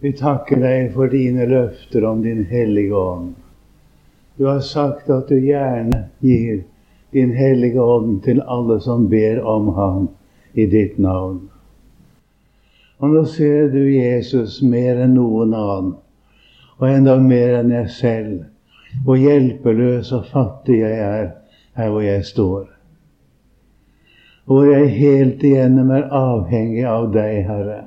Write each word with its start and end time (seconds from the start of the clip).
Vi 0.00 0.12
takker 0.12 0.60
deg 0.60 0.90
for 0.92 1.08
dine 1.08 1.46
løfter 1.48 2.04
om 2.04 2.22
din 2.22 2.44
hellige 2.44 2.94
ånd. 2.94 3.34
Du 4.36 4.44
har 4.44 4.60
sagt 4.60 5.08
at 5.10 5.28
du 5.28 5.38
gjerne 5.40 6.02
gir 6.20 6.64
din 7.16 7.32
hellige 7.32 7.80
ånd 7.80 8.18
til 8.26 8.42
alle 8.44 8.76
som 8.84 9.06
ber 9.08 9.40
om 9.40 9.70
ham 9.78 10.08
i 10.52 10.66
ditt 10.68 10.98
navn. 11.00 11.46
Og 13.00 13.14
nå 13.14 13.24
ser 13.28 13.72
du 13.72 13.80
Jesus 13.88 14.60
mer 14.62 15.00
enn 15.04 15.16
noen 15.16 15.56
annen, 15.56 15.96
og 16.76 16.86
enda 16.90 17.16
mer 17.20 17.58
enn 17.62 17.72
jeg 17.72 17.90
selv, 17.96 18.38
hvor 19.04 19.16
hjelpeløs 19.20 20.12
og 20.16 20.28
fattig 20.28 20.82
jeg 20.82 21.00
er 21.00 21.28
her 21.76 21.92
hvor 21.92 22.04
jeg 22.04 22.24
står. 22.24 22.64
Hvor 24.44 24.68
jeg 24.68 24.92
helt 25.00 25.44
igjennom 25.44 25.90
er 25.90 26.08
avhengig 26.12 26.84
av 26.88 27.08
deg, 27.16 27.44
Herre. 27.48 27.82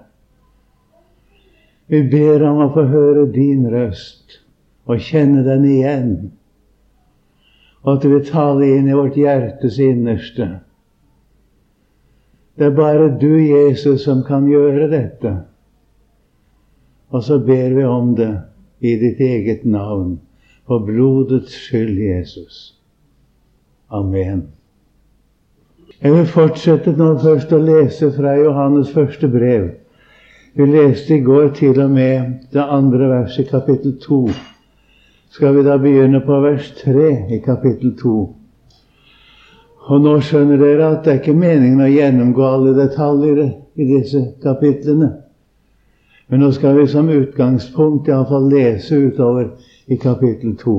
Vi 1.89 2.03
ber 2.05 2.43
om 2.45 2.61
å 2.61 2.71
få 2.73 2.85
høre 2.91 3.25
din 3.33 3.65
røst 3.69 4.39
og 4.89 5.01
kjenne 5.01 5.41
den 5.45 5.65
igjen. 5.65 6.11
Og 7.81 7.95
at 7.95 8.03
du 8.03 8.11
vil 8.11 8.25
tale 8.27 8.67
inn 8.75 8.89
i 8.89 8.97
vårt 8.97 9.17
hjertes 9.17 9.79
innerste. 9.81 10.49
Det 12.59 12.67
er 12.67 12.75
bare 12.75 13.07
du, 13.21 13.39
Jesus, 13.39 14.03
som 14.03 14.21
kan 14.27 14.45
gjøre 14.51 14.89
dette. 14.91 15.31
Og 17.09 17.23
så 17.25 17.39
ber 17.41 17.73
vi 17.73 17.85
om 17.87 18.13
det 18.17 18.33
i 18.85 18.93
ditt 18.99 19.21
eget 19.23 19.65
navn, 19.65 20.19
for 20.67 20.83
blodets 20.85 21.55
skyld, 21.55 21.97
Jesus. 21.97 22.75
Amen. 23.89 24.43
Jeg 26.03 26.13
vil 26.13 26.27
fortsette 26.29 26.93
nå 26.99 27.15
først 27.23 27.51
å 27.55 27.63
lese 27.63 28.11
fra 28.13 28.35
Johannes 28.37 28.91
første 28.93 29.27
brev. 29.31 29.71
Vi 30.59 30.65
leste 30.65 31.13
i 31.15 31.21
går 31.23 31.53
til 31.55 31.77
og 31.79 31.91
med 31.91 32.31
det 32.51 32.59
andre 32.59 33.05
verset 33.07 33.45
i 33.45 33.49
kapittel 33.49 33.93
2. 34.03 34.17
Skal 35.31 35.55
vi 35.55 35.61
da 35.63 35.77
begynne 35.79 36.19
på 36.19 36.39
vers 36.43 36.65
3 36.81 37.05
i 37.31 37.37
kapittel 37.45 37.93
2? 38.01 38.15
Og 39.79 40.01
nå 40.03 40.17
skjønner 40.19 40.59
dere 40.59 40.89
at 40.89 41.05
det 41.05 41.13
er 41.13 41.21
ikke 41.21 41.37
meningen 41.45 41.79
å 41.79 41.87
gjennomgå 41.87 42.43
alle 42.43 42.75
detaljer 42.75 43.39
i 43.79 43.87
disse 43.93 44.25
kapitlene. 44.43 45.09
Men 46.27 46.43
nå 46.43 46.51
skal 46.59 46.75
vi 46.81 46.89
som 46.91 47.07
utgangspunkt 47.07 48.11
iallfall 48.11 48.51
lese 48.51 48.99
utover 48.99 49.53
i 49.87 49.95
kapittel 49.95 50.59
2. 50.59 50.77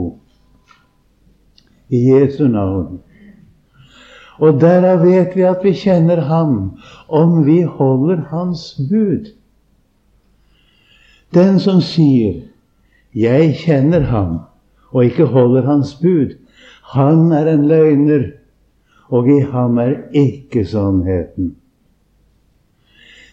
I 1.88 2.04
Jesu 2.10 2.50
navn. 2.52 3.00
Og 4.44 4.60
derav 4.60 5.08
vet 5.08 5.32
vi 5.40 5.48
at 5.48 5.64
vi 5.64 5.72
kjenner 5.72 6.20
Ham, 6.28 6.74
om 7.08 7.46
vi 7.48 7.62
holder 7.64 8.26
Hans 8.28 8.74
bud. 8.76 9.39
Den 11.34 11.58
som 11.60 11.80
sier 11.80 12.42
'Jeg 13.14 13.54
kjenner 13.54 14.00
ham', 14.00 14.38
og 14.92 15.04
ikke 15.04 15.24
holder 15.24 15.62
hans 15.62 15.94
bud, 15.94 16.34
han 16.82 17.32
er 17.32 17.46
en 17.46 17.68
løgner, 17.68 18.30
og 19.08 19.28
i 19.28 19.40
ham 19.40 19.78
er 19.78 19.94
ikke 20.12 20.64
sannheten. 20.64 21.56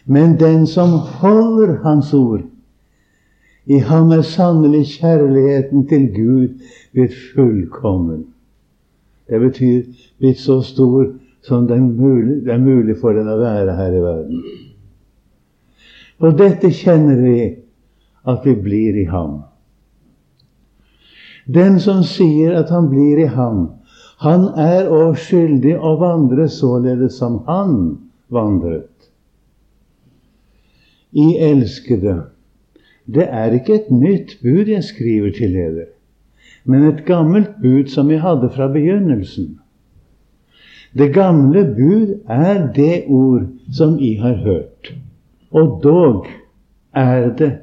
Men 0.05 0.39
den 0.39 0.67
som 0.67 0.89
holder 0.89 1.77
Hans 1.83 2.13
ord, 2.13 2.41
i 3.65 3.77
ham 3.77 4.11
er 4.11 4.21
sannelig 4.21 4.85
kjærligheten 4.85 5.87
til 5.87 6.07
Gud 6.15 6.47
blitt 6.93 7.15
fullkommen. 7.33 8.25
Det 9.29 9.41
betyr 9.43 9.81
blitt 10.19 10.39
så 10.39 10.61
stor 10.63 11.09
som 11.43 11.67
det 11.67 11.75
er 11.75 12.57
mulig 12.59 12.95
for 13.01 13.11
den 13.11 13.27
å 13.27 13.35
være 13.41 13.75
her 13.75 13.97
i 13.97 14.03
verden. 14.03 14.43
På 16.19 16.31
dette 16.31 16.71
kjenner 16.71 17.19
vi 17.19 17.35
at 18.27 18.45
vi 18.45 18.55
blir 18.55 18.97
i 19.01 19.05
ham. 19.05 19.41
Den 21.47 21.79
som 21.79 22.03
sier 22.03 22.57
at 22.59 22.69
han 22.69 22.89
blir 22.91 23.21
i 23.23 23.29
ham, 23.31 23.67
han 24.19 24.49
er 24.59 24.89
òg 24.91 25.19
skyldig 25.21 25.77
å 25.77 25.93
vandre 26.01 26.49
således 26.51 27.19
som 27.21 27.39
han 27.47 27.75
vandret. 28.33 28.91
I 31.15 31.37
elskede, 31.47 32.17
det 33.05 33.29
er 33.31 33.55
ikke 33.55 33.77
et 33.77 33.91
nytt 33.93 34.35
bud 34.41 34.67
jeg 34.67 34.83
skriver 34.83 35.31
til 35.37 35.53
dere, 35.55 35.85
men 36.67 36.89
et 36.89 37.05
gammelt 37.07 37.61
bud 37.63 37.87
som 37.93 38.11
jeg 38.11 38.19
hadde 38.25 38.49
fra 38.51 38.67
begynnelsen. 38.73 39.53
Det 40.97 41.13
gamle 41.15 41.63
bud 41.77 42.17
er 42.27 42.65
det 42.75 43.05
ord 43.07 43.47
som 43.71 43.95
I 44.03 44.15
har 44.19 44.41
hørt, 44.43 44.91
og 45.51 45.79
dog 45.83 46.27
er 46.91 47.29
det 47.37 47.53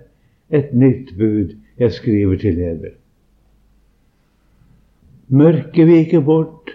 et 0.54 0.74
nytt 0.74 1.16
bud 1.18 1.54
jeg 1.78 1.92
skriver 1.92 2.38
til 2.38 2.56
dere. 2.58 2.94
Mørket 5.28 5.86
viker 5.88 6.20
bort, 6.22 6.70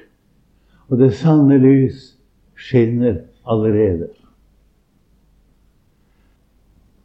og 0.90 1.00
det 1.00 1.14
sanne 1.16 1.58
lys 1.62 2.16
skinner 2.60 3.22
allerede. 3.48 4.10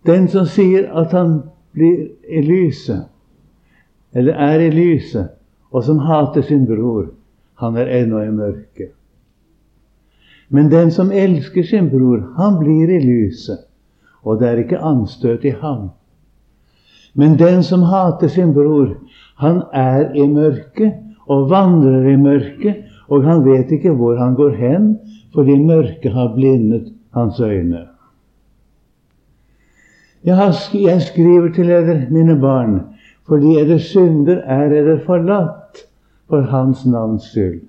Den 0.07 0.27
som 0.29 0.49
sier 0.51 0.91
at 1.01 1.13
han 1.17 1.39
blir 1.73 2.09
i 2.29 2.43
lyset, 2.45 3.07
eller 4.15 4.35
er 4.35 4.67
i 4.67 4.71
lyset, 4.73 5.31
og 5.71 5.85
som 5.85 6.03
hater 6.05 6.43
sin 6.43 6.67
bror, 6.67 7.09
han 7.61 7.77
er 7.77 7.91
ennå 8.03 8.21
i 8.23 8.31
mørket. 8.35 8.93
Men 10.49 10.71
den 10.71 10.91
som 10.91 11.13
elsker 11.13 11.65
sin 11.67 11.89
bror, 11.91 12.21
han 12.37 12.59
blir 12.61 12.91
i 12.91 13.01
lyset, 13.03 13.65
og 14.23 14.41
det 14.41 14.49
er 14.49 14.63
ikke 14.65 14.83
anstøt 14.83 15.45
i 15.45 15.55
ham. 15.61 15.91
Men 17.15 17.39
den 17.39 17.63
som 17.63 17.83
hater 17.83 18.29
sin 18.29 18.53
bror, 18.55 18.97
han 19.37 19.63
er 19.73 20.11
i 20.15 20.27
mørket 20.27 20.95
og 21.31 21.49
vandrer 21.51 22.09
i 22.11 22.17
mørket, 22.17 22.85
og 23.09 23.25
han 23.25 23.45
vet 23.45 23.71
ikke 23.73 23.95
hvor 23.95 24.17
han 24.19 24.35
går 24.35 24.57
hen, 24.59 24.95
fordi 25.35 25.59
mørket 25.63 26.13
har 26.13 26.33
blindet 26.35 26.93
hans 27.15 27.41
øyne. 27.41 27.87
Jeg 30.25 31.03
skriver 31.03 31.53
til 31.53 31.69
dere, 31.69 32.07
mine 32.11 32.41
barn, 32.41 32.81
fordi 33.29 33.59
eders 33.61 33.91
synder 33.93 34.41
er 34.41 34.69
dere 34.73 34.99
forlatt 35.05 35.85
for 36.29 36.41
Hans 36.49 36.87
navns 36.87 37.29
skyld. 37.31 37.61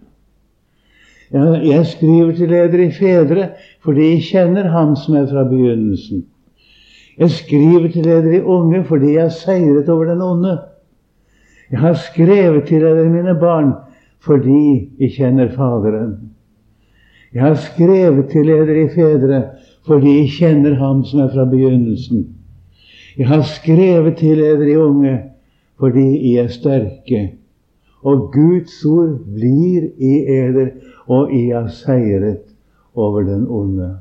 Jeg 1.65 1.85
skriver 1.85 2.31
til 2.35 2.49
dere 2.49 2.85
i 2.85 2.91
fedre, 2.91 3.49
fordi 3.83 4.09
jeg 4.13 4.23
kjenner 4.29 4.69
Ham 4.71 4.95
som 4.95 5.15
er 5.19 5.27
fra 5.27 5.43
begynnelsen. 5.43 6.25
Jeg 7.17 7.29
skriver 7.31 7.87
til 7.91 8.03
dere 8.03 8.43
unge 8.43 8.83
fordi 8.83 9.13
jeg 9.13 9.21
har 9.21 9.29
seiret 9.29 9.89
over 9.89 10.05
den 10.05 10.21
onde. 10.21 10.57
Jeg 11.71 11.79
har 11.79 11.93
skrevet 11.93 12.67
til 12.67 12.81
dere, 12.81 13.09
mine 13.09 13.35
barn, 13.39 13.73
fordi 14.19 14.91
jeg 14.99 15.11
kjenner 15.17 15.47
Faderen. 15.49 16.15
Jeg 17.33 17.41
har 17.43 17.55
skrevet 17.55 18.29
til 18.31 18.47
dere 18.47 18.89
fedre 18.89 19.43
fordi 19.85 20.17
jeg 20.19 20.29
kjenner 20.39 20.75
Ham 20.75 21.03
som 21.05 21.19
er 21.19 21.31
fra 21.33 21.45
begynnelsen. 21.45 22.27
Jeg 23.17 23.27
har 23.27 23.41
skrevet 23.41 24.17
til 24.17 24.37
dere 24.37 24.79
unge 24.79 25.19
fordi 25.79 26.33
jeg 26.33 26.43
er 26.43 26.47
sterke. 26.47 27.21
Og 28.03 28.31
Guds 28.33 28.85
ord 28.85 29.17
blir 29.33 29.87
i 29.97 30.13
eder, 30.29 30.67
og 31.07 31.33
I 31.33 31.49
har 31.49 31.67
seiret 31.67 32.43
over 32.95 33.21
den 33.21 33.47
onde. 33.49 33.95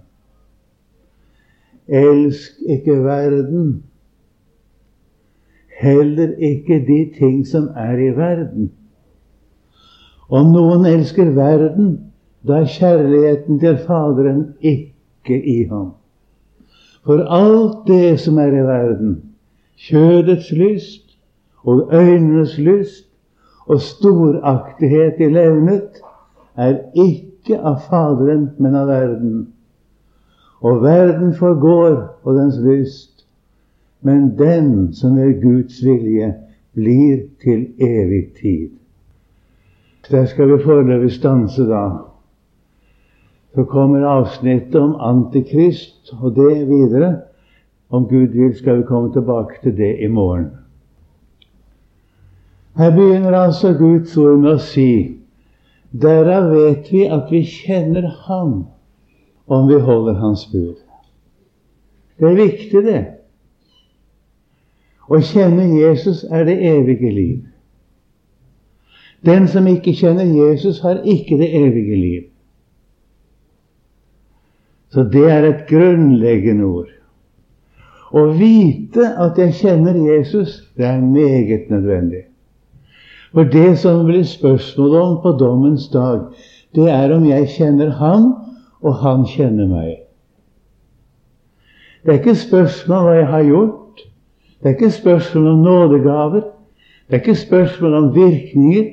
Elsk 1.88 2.60
ikke 2.68 3.04
verden. 3.04 3.82
Heller 5.80 6.36
ikke 6.38 6.78
de 6.86 7.10
ting 7.18 7.46
som 7.46 7.68
er 7.76 7.98
i 7.98 8.16
verden. 8.16 8.72
Om 10.30 10.52
noen 10.54 10.86
elsker 10.88 11.34
verden, 11.36 11.98
da 12.46 12.62
er 12.62 12.70
kjærligheten 12.70 13.60
til 13.60 13.76
Faderen 13.86 14.46
ikke 14.60 15.36
i 15.36 15.64
ham. 15.68 15.92
For 17.04 17.20
alt 17.28 17.84
det 17.88 18.20
som 18.20 18.38
er 18.40 18.54
i 18.54 18.64
verden, 18.64 19.16
kjødets 19.76 20.52
lyst 20.52 21.18
og 21.64 21.90
øynenes 21.92 22.58
lyst 22.58 23.10
og 23.66 23.80
storaktighet 23.80 25.20
i 25.20 25.28
levnet, 25.32 26.00
er 26.56 26.78
ikke 26.94 27.58
av 27.60 27.82
Faderen, 27.88 28.50
men 28.58 28.76
av 28.76 28.88
verden. 28.88 29.53
Og 30.64 30.82
verden 30.82 31.34
forgår 31.34 31.96
og 32.22 32.38
dens 32.38 32.56
lyst, 32.64 33.26
men 34.00 34.38
den 34.38 34.94
som 34.96 35.18
er 35.18 35.36
Guds 35.42 35.82
vilje, 35.84 36.34
blir 36.74 37.20
til 37.42 37.66
evig 37.78 38.32
tid. 38.40 38.70
Der 40.10 40.24
skal 40.24 40.48
vi 40.48 40.62
foreløpig 40.64 41.12
stanse 41.12 41.68
da. 41.68 41.84
Så 43.54 43.64
kommer 43.64 44.06
avsnittet 44.08 44.80
om 44.80 44.96
Antikrist 45.00 46.12
og 46.20 46.34
det 46.36 46.68
videre. 46.68 47.20
Om 47.90 48.08
Gud 48.08 48.26
vil, 48.26 48.56
skal 48.56 48.78
vi 48.78 48.82
komme 48.82 49.12
tilbake 49.12 49.60
til 49.62 49.76
det 49.76 49.96
i 50.00 50.06
morgen. 50.06 50.50
Her 52.76 52.90
begynner 52.90 53.38
altså 53.38 53.72
Guds 53.78 54.16
ord 54.16 54.38
med 54.38 54.56
å 54.56 54.62
si 54.62 54.90
Derav 56.02 56.48
vet 56.50 56.88
vi 56.90 57.04
at 57.06 57.28
vi 57.30 57.44
kjenner 57.46 58.08
Ham 58.26 58.64
om 59.46 59.68
vi 59.68 59.80
holder 59.80 60.14
Hans 60.14 60.46
bud. 60.52 60.74
Det 62.18 62.30
er 62.30 62.38
viktig, 62.38 62.84
det. 62.84 63.02
Å 65.10 65.20
kjenne 65.20 65.66
Jesus 65.76 66.22
er 66.30 66.46
det 66.48 66.56
evige 66.64 67.10
liv. 67.12 67.40
Den 69.24 69.48
som 69.48 69.66
ikke 69.68 69.94
kjenner 69.96 70.28
Jesus, 70.28 70.80
har 70.84 71.02
ikke 71.04 71.38
det 71.40 71.50
evige 71.56 71.96
liv. 71.96 72.22
Så 74.92 75.02
det 75.12 75.24
er 75.30 75.48
et 75.48 75.64
grunnleggende 75.68 76.64
ord. 76.64 76.92
Å 78.14 78.28
vite 78.38 79.08
at 79.18 79.40
jeg 79.40 79.56
kjenner 79.58 79.96
Jesus, 79.98 80.60
det 80.78 80.86
er 80.86 81.00
meget 81.02 81.70
nødvendig. 81.72 82.28
For 83.34 83.48
det 83.50 83.78
som 83.82 84.04
blir 84.06 84.22
spørsmålet 84.28 85.00
om 85.00 85.16
på 85.24 85.32
dommens 85.40 85.88
dag, 85.90 86.28
det 86.76 86.86
er 86.92 87.10
om 87.16 87.24
jeg 87.26 87.48
kjenner 87.56 87.90
Han, 87.98 88.28
og 88.84 88.98
Han 89.00 89.24
kjenner 89.28 89.68
meg. 89.68 89.94
Det 92.04 92.12
er 92.12 92.20
ikke 92.20 92.36
spørsmål 92.36 92.98
om 92.98 93.06
hva 93.06 93.14
jeg 93.16 93.28
har 93.30 93.46
gjort. 93.48 94.02
Det 94.60 94.68
er 94.68 94.74
ikke 94.76 94.90
spørsmål 94.90 95.46
om 95.48 95.62
nådegaver. 95.64 96.42
Det 97.08 97.16
er 97.16 97.22
ikke 97.22 97.34
spørsmål 97.34 97.94
om 97.94 98.10
virkninger. 98.14 98.90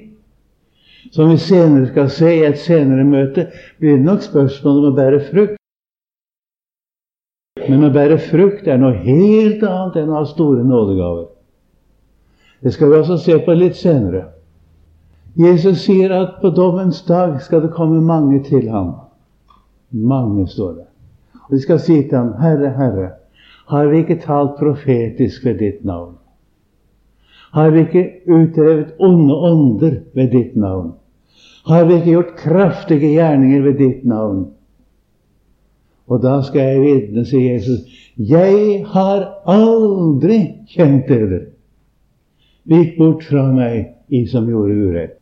Som 1.12 1.30
vi 1.30 1.38
senere 1.38 1.88
skal 1.88 2.10
se 2.10 2.30
i 2.36 2.46
et 2.46 2.60
senere 2.60 3.04
møte, 3.04 3.48
blir 3.80 3.98
det 3.98 4.06
nok 4.06 4.22
spørsmål 4.24 4.78
om 4.78 4.92
å 4.92 4.96
bære 4.96 5.20
frukt. 5.28 5.58
Men 7.68 7.84
å 7.84 7.92
bære 7.92 8.20
frukt 8.30 8.68
er 8.68 8.80
noe 8.80 8.96
helt 9.04 9.64
annet 9.68 10.00
enn 10.00 10.12
å 10.14 10.22
ha 10.22 10.26
store 10.30 10.64
nådegaver. 10.64 11.28
Det 12.64 12.74
skal 12.74 12.92
vi 12.92 13.00
også 13.02 13.18
se 13.18 13.40
på 13.44 13.56
litt 13.58 13.76
senere. 13.76 14.30
Jesus 15.36 15.84
sier 15.84 16.12
at 16.16 16.40
på 16.42 16.52
dommens 16.56 17.02
dag 17.08 17.40
skal 17.44 17.66
det 17.66 17.76
komme 17.76 18.00
mange 18.02 18.44
til 18.48 18.70
ham. 18.72 18.94
Mange, 19.92 20.48
står 20.48 20.72
det. 20.72 20.88
Og 21.48 21.56
de 21.56 21.62
skal 21.62 21.80
si 21.80 21.98
til 22.02 22.18
ham, 22.18 22.34
Herre, 22.40 22.72
Herre, 22.78 23.10
har 23.72 23.88
vi 23.88 23.98
ikke 24.04 24.20
talt 24.24 24.58
profetisk 24.60 25.46
ved 25.46 25.60
ditt 25.60 25.86
navn? 25.86 26.16
Har 27.52 27.70
vi 27.70 27.80
ikke 27.80 28.06
utrevet 28.28 28.94
onde 29.00 29.36
ånder 29.36 29.96
ved 30.16 30.32
ditt 30.32 30.56
navn? 30.56 30.94
Har 31.68 31.86
vi 31.86 31.94
ikke 31.94 32.12
gjort 32.12 32.36
kraftige 32.38 33.12
gjerninger 33.12 33.62
ved 33.62 33.78
ditt 33.80 34.06
navn? 34.06 34.46
Og 36.08 36.24
da 36.24 36.42
skal 36.44 36.62
jeg 36.62 36.82
vitne, 36.82 37.26
sier 37.28 37.54
Jesus, 37.54 37.84
jeg 38.18 38.84
har 38.92 39.28
aldri 39.48 40.40
kjent 40.72 41.08
dere. 41.08 41.46
Vik 42.68 42.98
bort 42.98 43.24
fra 43.24 43.46
meg, 43.52 43.94
I 44.12 44.26
som 44.28 44.50
gjorde 44.50 44.76
urett. 44.76 45.16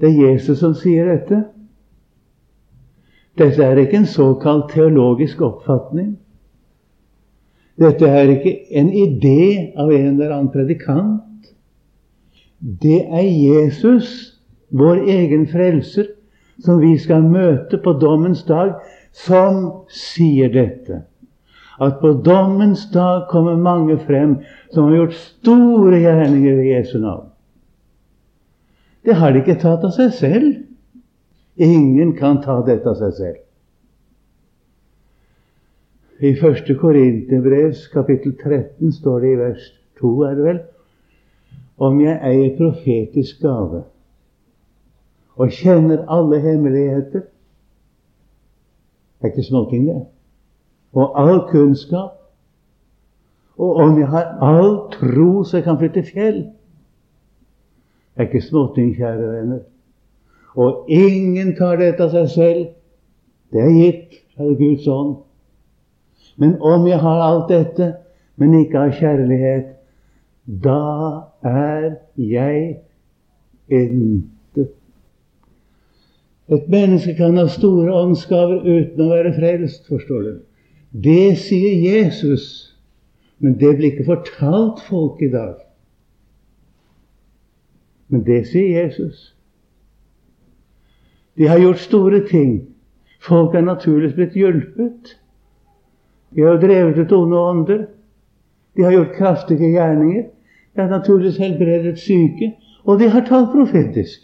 Det 0.00 0.10
er 0.10 0.32
Jesus 0.32 0.60
som 0.60 0.74
sier 0.76 1.08
dette. 1.08 1.44
Dette 3.38 3.64
er 3.64 3.80
ikke 3.80 4.02
en 4.02 4.08
såkalt 4.08 4.70
teologisk 4.74 5.40
oppfatning. 5.40 6.16
Dette 7.80 8.08
er 8.08 8.34
ikke 8.34 8.52
en 8.76 8.90
idé 8.92 9.72
av 9.80 9.92
en 9.92 10.08
eller 10.12 10.34
annen 10.34 10.50
predikant. 10.52 11.22
Det 12.60 13.00
er 13.08 13.24
Jesus, 13.24 14.10
vår 14.70 15.00
egen 15.10 15.46
frelser, 15.50 16.12
som 16.62 16.78
vi 16.82 16.92
skal 17.00 17.24
møte 17.24 17.80
på 17.82 17.96
dommens 17.98 18.44
dag, 18.46 18.76
som 19.12 19.64
sier 19.90 20.52
dette. 20.52 21.02
At 21.82 21.98
på 22.00 22.12
dommens 22.24 22.84
dag 22.92 23.26
kommer 23.32 23.56
mange 23.56 23.96
frem 24.04 24.36
som 24.70 24.86
har 24.86 25.00
gjort 25.00 25.16
store 25.18 25.98
gjerninger 26.04 26.60
ved 26.60 26.68
Jesu 26.68 26.98
navn. 27.00 27.30
Det 29.02 29.16
har 29.18 29.32
de 29.32 29.42
ikke 29.42 29.58
tatt 29.58 29.82
av 29.82 29.96
seg 29.96 30.12
selv. 30.14 30.52
Ingen 31.56 32.16
kan 32.16 32.40
ta 32.42 32.60
dette 32.66 32.88
av 32.88 32.96
seg 33.00 33.16
selv. 33.18 33.40
I 36.22 36.32
1. 36.38 36.70
Korinterbrevs 36.78 37.88
kapittel 37.92 38.36
13 38.38 38.92
står 38.94 39.20
det 39.20 39.32
i 39.32 39.38
vers 39.40 39.64
2, 40.00 40.12
er 40.22 40.36
det 40.38 40.44
vel, 40.46 40.60
om 41.82 41.98
jeg 42.00 42.20
eier 42.22 42.54
profetisk 42.56 43.40
gave 43.42 43.82
og 45.36 45.50
kjenner 45.56 46.04
alle 46.12 46.38
hemmeligheter 46.44 47.24
Det 49.18 49.28
er 49.28 49.32
ikke 49.32 49.42
småting, 49.46 49.86
det. 49.86 50.06
Og 50.92 51.12
all 51.14 51.44
kunnskap. 51.50 52.16
Og 53.56 53.76
om 53.76 53.98
jeg 53.98 54.08
har 54.10 54.32
all 54.42 54.90
tro 54.90 55.44
så 55.44 55.56
jeg 55.56 55.64
kan 55.64 55.78
flytte 55.78 56.02
fjell 56.02 56.40
Det 56.42 58.18
er 58.18 58.26
ikke 58.26 58.42
småting, 58.42 58.96
kjære 58.96 59.28
venner. 59.32 59.60
Og 60.56 60.88
ingen 60.92 61.54
tar 61.56 61.78
dette 61.80 62.04
av 62.04 62.12
seg 62.12 62.28
selv. 62.32 62.64
Det 63.52 63.60
er 63.60 63.72
gitt 63.76 64.18
av 64.40 64.54
Guds 64.58 64.88
ånd. 64.88 65.16
Men 66.40 66.56
om 66.64 66.86
jeg 66.88 67.00
har 67.00 67.24
alt 67.24 67.50
dette, 67.52 67.92
men 68.40 68.54
ikke 68.60 68.86
har 68.86 68.94
kjærlighet, 68.96 69.72
da 70.44 70.78
er 71.46 71.88
jeg 72.16 72.78
intet. 73.70 74.72
Et 76.52 76.68
menneske 76.68 77.14
kan 77.16 77.36
ha 77.38 77.46
store 77.48 77.92
åndsgaver 77.94 78.64
uten 78.64 79.04
å 79.04 79.10
være 79.12 79.34
frelst, 79.36 79.86
forstår 79.88 80.24
du. 80.26 80.32
Det 80.92 81.36
sier 81.40 81.78
Jesus, 81.80 82.74
men 83.40 83.54
det 83.60 83.76
blir 83.78 83.92
ikke 83.92 84.08
fortalt 84.10 84.82
folk 84.88 85.22
i 85.24 85.30
dag. 85.32 85.54
Men 88.12 88.26
det 88.26 88.42
sier 88.50 88.82
Jesus. 88.82 89.30
De 91.36 91.48
har 91.48 91.58
gjort 91.58 91.78
store 91.78 92.26
ting. 92.28 92.68
Folk 93.20 93.54
er 93.54 93.60
naturligvis 93.60 94.14
blitt 94.14 94.36
hjulpet. 94.36 95.16
De 96.34 96.42
har 96.42 96.60
drevet 96.60 96.98
ut 96.98 97.12
onde 97.12 97.38
ånder. 97.38 97.86
De 98.76 98.82
har 98.82 98.92
gjort 98.92 99.16
kraftige 99.16 99.70
gjerninger. 99.72 100.24
De 100.74 100.80
har 100.80 100.88
naturligvis 100.88 101.38
helbredet 101.38 101.98
syke. 101.98 102.52
Og 102.84 103.00
de 103.00 103.08
har 103.08 103.24
talt 103.26 103.52
profetisk. 103.52 104.20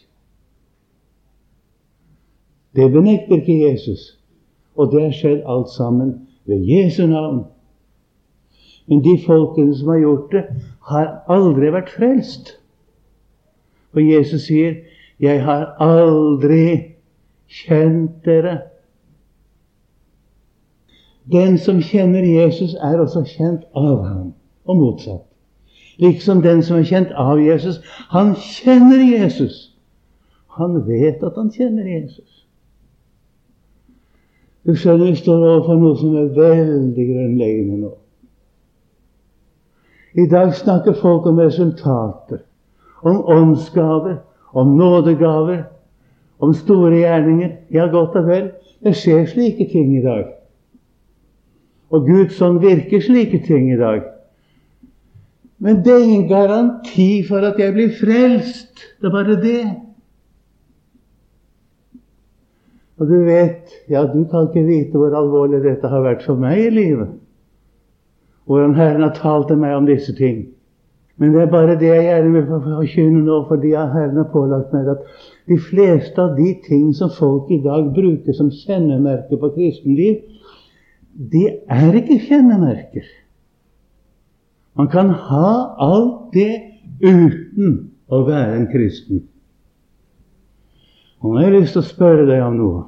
Det 2.76 2.92
benekter 2.92 3.36
ikke 3.36 3.68
Jesus. 3.68 4.18
Og 4.76 4.92
det 4.92 5.02
har 5.02 5.14
skjedd 5.14 5.46
alt 5.46 5.70
sammen 5.70 6.28
ved 6.46 6.64
Jesu 6.66 7.06
navn. 7.06 7.44
Men 8.88 9.04
de 9.04 9.18
folkene 9.26 9.74
som 9.76 9.88
har 9.88 9.98
gjort 9.98 10.32
det, 10.32 10.44
har 10.88 11.08
aldri 11.28 11.72
vært 11.72 11.90
frelst. 11.92 12.54
Og 13.92 14.00
Jesus 14.04 14.46
sier, 14.46 14.74
'Jeg 15.20 15.44
har 15.44 15.76
aldri 15.80 16.94
kjent 17.48 18.24
dere. 18.24 18.58
Den 21.32 21.58
som 21.58 21.80
kjenner 21.84 22.24
Jesus, 22.24 22.74
er 22.74 23.00
også 23.00 23.24
kjent 23.28 23.64
av 23.76 24.04
ham, 24.04 24.32
og 24.64 24.76
motsatt. 24.76 25.24
Liksom 25.98 26.42
den 26.42 26.62
som 26.62 26.78
er 26.78 26.86
kjent 26.88 27.12
av 27.16 27.40
Jesus, 27.42 27.80
han 28.14 28.34
kjenner 28.38 29.02
Jesus. 29.02 29.74
Han 30.58 30.78
vet 30.86 31.22
at 31.26 31.36
han 31.36 31.50
kjenner 31.52 31.86
Jesus. 31.86 32.44
Du 34.66 34.74
skjønner, 34.76 35.10
vi 35.10 35.18
står 35.18 35.42
overfor 35.42 35.80
noe 35.80 35.96
som 35.98 36.14
er 36.18 36.30
veldig 36.36 37.08
grunnleggende 37.08 37.80
nå. 37.82 37.94
I 40.18 40.26
dag 40.30 40.54
snakker 40.56 40.96
folk 40.98 41.26
om 41.30 41.38
resultater, 41.40 42.42
om 43.06 43.20
åndsgaver, 43.24 44.18
om 44.52 44.76
nådegaver, 44.76 45.62
om 46.38 46.54
store 46.54 46.96
gjerninger. 46.96 47.56
Ja, 47.74 47.86
godt 47.90 48.16
og 48.18 48.28
vel. 48.28 48.50
Det 48.84 48.94
skjer 48.96 49.26
slike 49.26 49.66
ting 49.72 49.96
i 49.98 50.02
dag. 50.04 50.24
Og 51.90 52.06
Guds 52.06 52.40
ånd 52.44 52.60
virker 52.62 53.02
slike 53.02 53.40
ting 53.46 53.72
i 53.72 53.80
dag. 53.80 54.04
Men 55.58 55.80
det 55.82 55.92
er 55.92 56.04
ingen 56.04 56.28
garanti 56.28 57.24
for 57.26 57.42
at 57.42 57.58
jeg 57.58 57.74
blir 57.74 57.94
frelst. 57.98 58.84
Det 59.00 59.08
er 59.08 59.14
bare 59.14 59.38
det. 59.42 59.62
Og 62.98 63.06
du 63.06 63.16
vet, 63.26 63.72
ja, 63.90 64.04
du 64.06 64.24
kan 64.30 64.46
ikke 64.48 64.66
vite 64.66 64.98
hvor 64.98 65.14
alvorlig 65.14 65.62
dette 65.62 65.90
har 65.90 66.02
vært 66.02 66.22
for 66.26 66.38
meg 66.38 66.60
i 66.66 66.70
livet. 66.74 67.10
Hvordan 68.46 68.74
Herren 68.78 69.04
har 69.06 69.14
talt 69.18 69.50
til 69.50 69.60
meg 69.60 69.74
om 69.76 69.86
disse 69.86 70.14
ting. 70.18 70.46
Men 71.18 71.34
det 71.34 71.42
er 71.42 71.50
bare 71.50 71.74
det 71.78 71.88
jeg 71.90 72.04
gjerne 72.06 72.32
vil 72.34 72.44
forkynne 72.48 73.22
nå, 73.26 73.38
fordi 73.48 73.72
Herren 73.74 74.20
har 74.20 74.28
pålagt 74.32 74.74
meg 74.74 74.90
at 74.92 75.00
de 75.50 75.56
fleste 75.58 76.22
av 76.22 76.36
de 76.36 76.52
ting 76.66 76.92
som 76.94 77.10
folk 77.10 77.50
i 77.50 77.58
dag 77.64 77.88
bruker 77.94 78.36
som 78.36 78.52
kjennemerker 78.54 79.40
på 79.40 79.50
kristenliv, 79.56 80.20
de 81.18 81.48
er 81.66 81.96
ikke 81.98 82.20
kjennemerker. 82.28 83.08
Man 84.78 84.90
kan 84.92 85.10
ha 85.10 85.48
alt 85.82 86.30
det 86.36 86.52
uten 87.02 87.72
å 88.06 88.22
være 88.28 88.54
en 88.60 88.68
kristen. 88.70 89.24
Og 91.18 91.32
nå 91.32 91.40
har 91.40 91.48
jeg 91.48 91.64
lyst 91.64 91.74
til 91.74 91.82
å 91.82 91.88
spørre 91.88 92.28
deg 92.28 92.44
om 92.46 92.60
noe. 92.60 92.84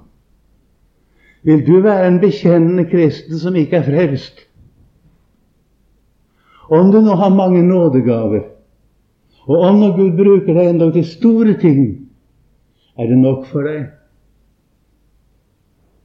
Vil 1.43 1.65
du 1.67 1.81
være 1.83 2.07
en 2.07 2.21
bekjennende 2.23 2.85
kristen 2.87 3.41
som 3.43 3.57
ikke 3.59 3.81
er 3.81 3.89
frelst? 3.89 4.45
Om 6.71 6.91
du 6.91 7.01
nå 7.03 7.15
har 7.19 7.33
mange 7.35 7.63
nådegaver, 7.67 8.45
og 9.51 9.63
om 9.67 9.81
når 9.81 9.97
Gud 9.97 10.19
bruker 10.19 10.55
deg 10.55 10.69
endog 10.71 10.93
til 10.95 11.07
store 11.09 11.57
ting, 11.59 11.81
er 12.95 13.11
det 13.11 13.19
nok 13.19 13.49
for 13.51 13.67
deg? 13.67 13.89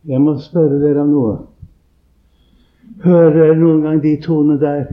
Jeg 0.10 0.22
må 0.22 0.38
spørre 0.42 0.80
dere 0.82 1.04
om 1.04 1.12
noe. 1.14 1.36
Hører 3.06 3.34
dere 3.36 3.58
noen 3.60 3.84
gang 3.86 4.02
de 4.02 4.16
tonene 4.22 4.58
der? 4.62 4.84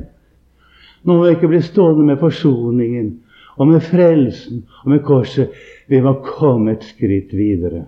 Nå 1.03 1.17
må 1.17 1.25
vi 1.25 1.35
ikke 1.37 1.51
bli 1.53 1.61
stående 1.65 2.05
med 2.07 2.21
forsoningen 2.21 3.11
og 3.57 3.69
med 3.69 3.85
frelsen 3.85 4.63
og 4.83 4.93
med 4.93 5.03
korset. 5.07 5.53
Vi 5.89 6.01
må 6.05 6.15
komme 6.27 6.77
et 6.77 6.87
skritt 6.89 7.33
videre. 7.37 7.87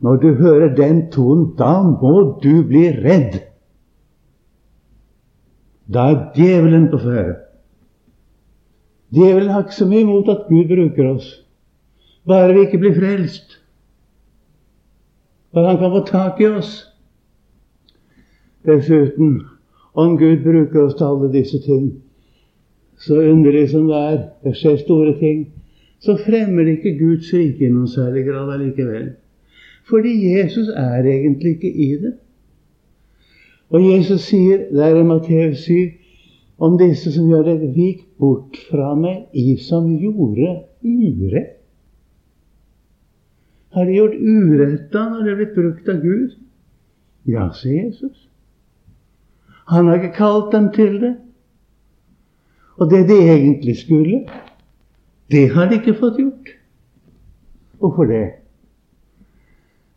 Når 0.00 0.16
du 0.22 0.28
hører 0.38 0.74
den 0.74 1.08
tonen, 1.12 1.50
da 1.58 1.80
må 1.82 2.38
du 2.42 2.62
bli 2.66 2.88
redd. 2.94 3.40
Da 5.94 6.10
er 6.10 6.18
djevelen 6.36 6.90
på 6.90 6.98
ferde. 6.98 7.36
Djevelen 9.14 9.50
har 9.50 9.64
ikke 9.64 9.74
så 9.74 9.86
mye 9.90 10.04
imot 10.06 10.28
at 10.30 10.44
Gud 10.48 10.68
bruker 10.70 11.08
oss, 11.10 11.30
bare 12.26 12.54
vi 12.54 12.66
ikke 12.66 12.78
blir 12.78 12.94
frelst. 12.94 13.56
Bare 15.54 15.72
han 15.72 15.80
kan 15.80 15.90
få 15.90 16.04
tak 16.06 16.40
i 16.40 16.46
oss. 16.46 16.70
Dessuten, 18.66 19.40
om 19.94 20.14
Gud 20.18 20.44
bruker 20.44 20.84
oss 20.84 20.94
til 20.94 21.04
alle 21.04 21.32
disse 21.32 21.58
ting, 21.64 21.90
så 23.00 23.18
underlig 23.32 23.70
som 23.70 23.88
det 23.88 23.96
er, 23.96 24.18
det 24.44 24.54
skjer 24.60 24.76
store 24.84 25.16
ting, 25.18 25.48
så 26.00 26.14
fremmer 26.16 26.64
det 26.64 26.78
ikke 26.78 26.98
Guds 27.00 27.32
rike 27.34 27.66
i 27.66 27.72
noen 27.72 27.88
særlig 27.90 28.28
grad 28.28 28.52
allikevel. 28.54 29.10
Fordi 29.90 30.12
Jesus 30.36 30.68
er 30.76 31.02
egentlig 31.02 31.56
ikke 31.56 31.72
i 31.72 31.90
det. 32.02 32.14
Og 33.70 33.84
Jesus 33.86 34.26
sier 34.26 34.66
der 34.74 34.98
i 34.98 35.06
Matteus 35.06 35.64
7 35.66 35.74
om 36.60 36.76
disse 36.78 37.12
som 37.14 37.28
gjør 37.30 37.46
det, 37.46 37.70
vik 37.74 38.02
bort 38.20 38.58
fra 38.68 38.92
meg, 38.98 39.30
i 39.32 39.56
som 39.56 39.86
gjorde 39.96 40.58
urett. 40.84 41.56
Har 43.70 43.86
de 43.86 43.94
gjort 43.94 44.16
uretta 44.18 45.04
når 45.08 45.22
det 45.22 45.32
er 45.32 45.38
blitt 45.38 45.56
brukt 45.56 45.88
av 45.88 46.00
Gud? 46.02 46.34
Ja, 47.30 47.46
sier 47.54 47.86
Jesus. 47.86 48.26
Han 49.70 49.86
har 49.86 50.00
ikke 50.00 50.16
kalt 50.18 50.50
dem 50.52 50.72
til 50.74 50.98
det. 51.00 51.14
Og 52.80 52.90
det 52.90 53.04
de 53.08 53.18
egentlig 53.30 53.76
skulle, 53.78 54.24
det 55.30 55.50
har 55.54 55.68
de 55.70 55.78
ikke 55.78 55.94
fått 56.00 56.18
gjort. 56.18 56.50
Hvorfor 57.78 58.08
det? 58.10 58.24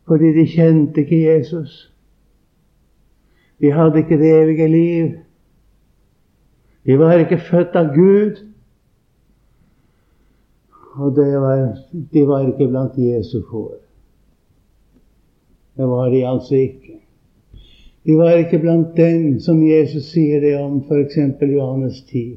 Fordi 0.06 0.30
de 0.36 0.46
kjente 0.46 1.02
ikke 1.02 1.24
Jesus. 1.24 1.93
De 3.60 3.70
hadde 3.72 3.98
ikke 3.98 4.18
det 4.18 4.32
evige 4.42 4.68
liv. 4.68 5.12
De 6.86 6.98
var 6.98 7.18
ikke 7.18 7.38
født 7.50 7.76
av 7.76 7.94
Gud. 7.94 8.42
Og 10.94 11.16
var, 11.16 11.78
de 12.12 12.26
var 12.28 12.46
ikke 12.46 12.68
blant 12.68 12.98
Jesu 12.98 13.40
får. 13.50 13.72
Det 15.76 15.86
var 15.90 16.10
de 16.10 16.26
altså 16.26 16.54
ikke. 16.54 17.00
De 18.06 18.16
var 18.16 18.36
ikke 18.36 18.58
blant 18.58 18.96
dem 18.96 19.40
som 19.40 19.62
Jesus 19.64 20.10
sier 20.12 20.40
det 20.40 20.54
om, 20.60 20.82
f.eks. 20.84 21.16
Johannes 21.40 22.02
10. 22.10 22.36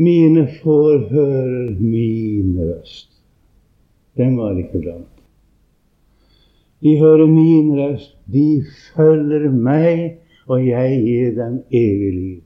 Mine 0.00 0.48
får 0.62 1.08
hører 1.10 1.74
min 1.80 2.56
røst. 2.58 3.10
Den 4.16 4.38
var 4.38 4.56
ikke 4.58 4.80
blant. 4.80 5.11
De 6.82 6.98
hører 6.98 7.26
min 7.26 7.72
røst. 7.78 8.16
De 8.32 8.64
følger 8.94 9.50
meg, 9.50 10.18
og 10.46 10.66
jeg 10.66 11.02
gir 11.04 11.34
dem 11.36 11.60
evig 11.70 12.12
liv. 12.16 12.40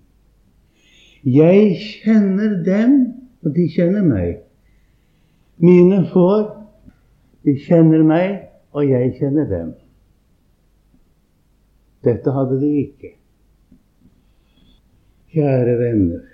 Jeg 1.24 1.76
kjenner 1.80 2.58
dem, 2.64 2.92
og 3.42 3.54
de 3.56 3.64
kjenner 3.72 4.04
meg. 4.04 4.36
Mine 5.58 6.04
får, 6.12 6.44
de 7.44 7.56
kjenner 7.64 8.04
meg, 8.04 8.36
og 8.76 8.84
jeg 8.90 9.14
kjenner 9.18 9.48
dem. 9.50 9.72
Dette 12.04 12.30
hadde 12.30 12.60
de 12.60 12.72
ikke. 12.84 13.12
Kjære 15.32 15.78
venner. 15.80 16.26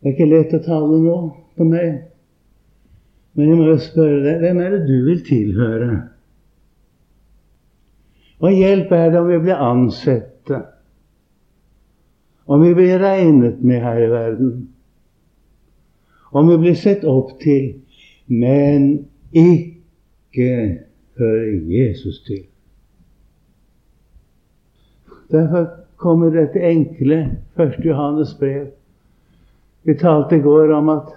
Det 0.00 0.12
er 0.12 0.14
ikke 0.14 0.28
lett 0.30 0.52
å 0.54 0.62
tale 0.62 1.00
nå 1.02 1.16
på 1.56 1.66
meg. 1.66 1.96
Men 3.36 3.48
jeg 3.48 3.56
må 3.58 3.66
jo 3.68 3.80
spørre 3.84 4.22
deg 4.24 4.40
hvem 4.40 4.60
er 4.64 4.70
det 4.72 4.84
du 4.88 4.94
vil 5.04 5.18
tilhøre? 5.26 5.90
Hva 8.40 8.52
hjelp 8.52 8.92
er 8.92 9.10
det 9.12 9.20
om 9.20 9.28
vi 9.28 9.42
blir 9.44 9.60
ansette? 9.60 10.62
Om 12.46 12.62
vi 12.62 12.72
blir 12.78 13.00
regnet 13.02 13.60
med 13.64 13.80
her 13.84 14.00
i 14.00 14.10
verden? 14.12 14.54
Om 16.36 16.48
vi 16.52 16.58
blir 16.64 16.76
sett 16.80 17.04
opp 17.08 17.34
til, 17.42 17.74
men 18.28 19.06
ikke 19.32 20.50
hører 21.20 21.52
Jesus 21.72 22.22
til? 22.26 22.44
Derfor 25.32 25.68
kommer 26.00 26.30
dette 26.30 26.60
enkle 26.62 27.20
1. 27.58 27.78
Johannes 27.84 28.34
brev. 28.38 28.68
Vi 29.82 29.94
talte 29.98 30.36
i 30.36 30.44
går 30.44 30.72
om 30.76 30.88
at 30.92 31.14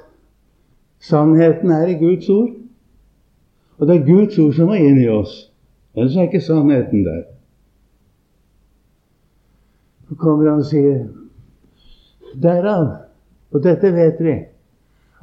Sannheten 0.99 1.71
er 1.71 1.87
i 1.87 1.97
Guds 1.99 2.29
ord. 2.29 2.49
Og 3.77 3.87
det 3.87 3.95
er 3.95 4.05
Guds 4.05 4.39
ord 4.39 4.53
som 4.53 4.69
er 4.69 4.83
inni 4.83 5.07
oss. 5.07 5.51
Ellers 5.95 6.15
er 6.15 6.27
ikke 6.27 6.41
sannheten 6.41 7.05
der. 7.05 7.23
Så 10.09 10.15
kommer 10.15 10.49
han 10.49 10.59
og 10.59 10.65
sier 10.65 11.05
Derav, 12.41 12.87
og 13.51 13.63
dette 13.63 13.89
vet 13.93 14.19
vi, 14.21 14.35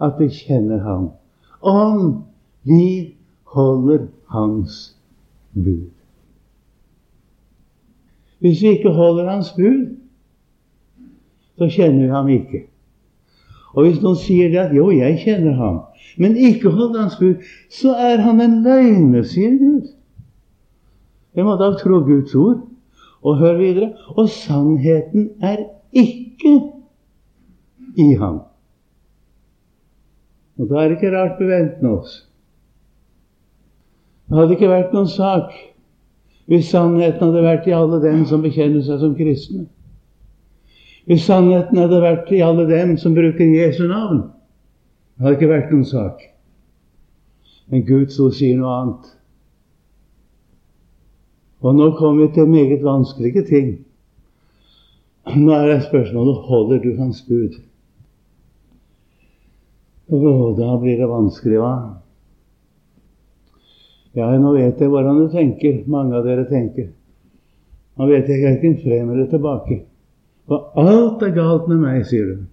at 0.02 0.18
vi 0.18 0.26
kjenner 0.32 0.82
Ham, 0.82 1.10
om 1.62 2.24
vi 2.66 3.14
holder 3.54 4.08
Hans 4.30 4.96
bud. 5.54 5.90
Hvis 8.38 8.62
vi 8.62 8.68
ikke 8.68 8.92
holder 8.94 9.30
Hans 9.30 9.52
bud, 9.52 9.96
så 11.58 11.68
kjenner 11.70 12.02
vi 12.02 12.08
Ham 12.10 12.28
ikke. 12.28 12.66
Og 13.76 13.84
hvis 13.84 14.00
noen 14.02 14.16
sier 14.16 14.48
det 14.48 14.58
at 14.58 14.72
'jo, 14.72 14.90
jeg 14.90 15.18
kjenner 15.20 15.52
ham', 15.54 15.82
men 16.18 16.36
ikke 16.36 16.70
holder 16.70 17.00
hans 17.00 17.16
bud, 17.20 17.44
så 17.70 17.92
er 17.92 18.22
han 18.24 18.40
en 18.40 18.62
løgner, 18.64 19.22
sier 19.22 19.58
Gud. 19.58 19.92
Jeg 21.36 21.44
må 21.44 21.56
da 21.60 21.74
tro 21.76 22.00
Guds 22.00 22.34
ord. 22.34 22.64
Og 23.22 23.38
hør 23.38 23.56
videre 23.58 23.92
og 24.08 24.28
sannheten 24.28 25.30
er 25.42 25.56
ikke 25.92 26.60
i 27.96 28.14
ham. 28.20 28.40
Og 30.58 30.68
da 30.70 30.74
er 30.74 30.88
det 30.88 30.96
ikke 30.96 31.12
rart 31.16 31.40
vi 31.40 31.48
venter 31.50 31.88
oss. 31.90 32.20
Det 34.28 34.38
hadde 34.38 34.56
ikke 34.56 34.70
vært 34.70 34.94
noen 34.94 35.10
sak 35.10 35.52
hvis 36.46 36.70
sannheten 36.70 37.24
hadde 37.26 37.42
vært 37.42 37.66
i 37.66 37.74
alle 37.74 37.98
dem 38.02 38.24
som 38.30 38.44
bekjenner 38.44 38.84
seg 38.86 39.02
som 39.02 39.16
kristne. 39.18 39.66
Hvis 41.06 41.26
sannheten 41.28 41.78
hadde 41.78 42.00
vært 42.02 42.32
i 42.34 42.42
alle 42.42 42.64
dem 42.66 42.96
som 42.98 43.14
bruker 43.14 43.46
Jesu 43.46 43.84
navn, 43.86 44.24
det 45.16 45.24
hadde 45.24 45.38
ikke 45.38 45.52
vært 45.52 45.70
noen 45.70 45.86
sak. 45.86 46.24
Men 47.70 47.84
Guds 47.86 48.18
ord 48.22 48.34
sier 48.34 48.58
noe 48.58 48.72
annet. 48.74 49.12
Og 51.62 51.78
nå 51.78 51.92
kommer 51.98 52.26
vi 52.26 52.34
til 52.34 52.50
meget 52.50 52.82
vanskelige 52.84 53.46
ting. 53.46 53.70
Nå 55.34 55.54
er 55.54 55.70
det 55.70 55.86
spørsmålet 55.86 56.42
holder 56.46 56.82
du 56.82 56.92
Hans 56.98 57.22
bud. 57.26 57.56
Og 60.14 60.58
da 60.58 60.76
blir 60.78 61.00
det 61.00 61.08
vanskelig, 61.10 61.58
hva? 61.58 61.72
Ja, 64.14 64.28
nå 64.38 64.52
vet 64.54 64.78
jeg 64.80 64.90
hvordan 64.92 65.18
du 65.24 65.26
tenker. 65.32 65.82
Mange 65.90 66.14
av 66.16 66.24
dere 66.26 66.46
tenker. 66.48 66.92
Nå 67.98 68.06
vet 68.10 68.30
jeg 68.30 68.44
verken 68.44 68.78
frem 68.84 69.10
eller 69.10 69.26
tilbake. 69.32 69.82
For 70.46 70.70
alt 70.78 71.22
er 71.22 71.34
galt 71.34 71.68
med 71.68 71.80
meg, 71.82 72.04
sier 72.06 72.28
du. 72.30 72.44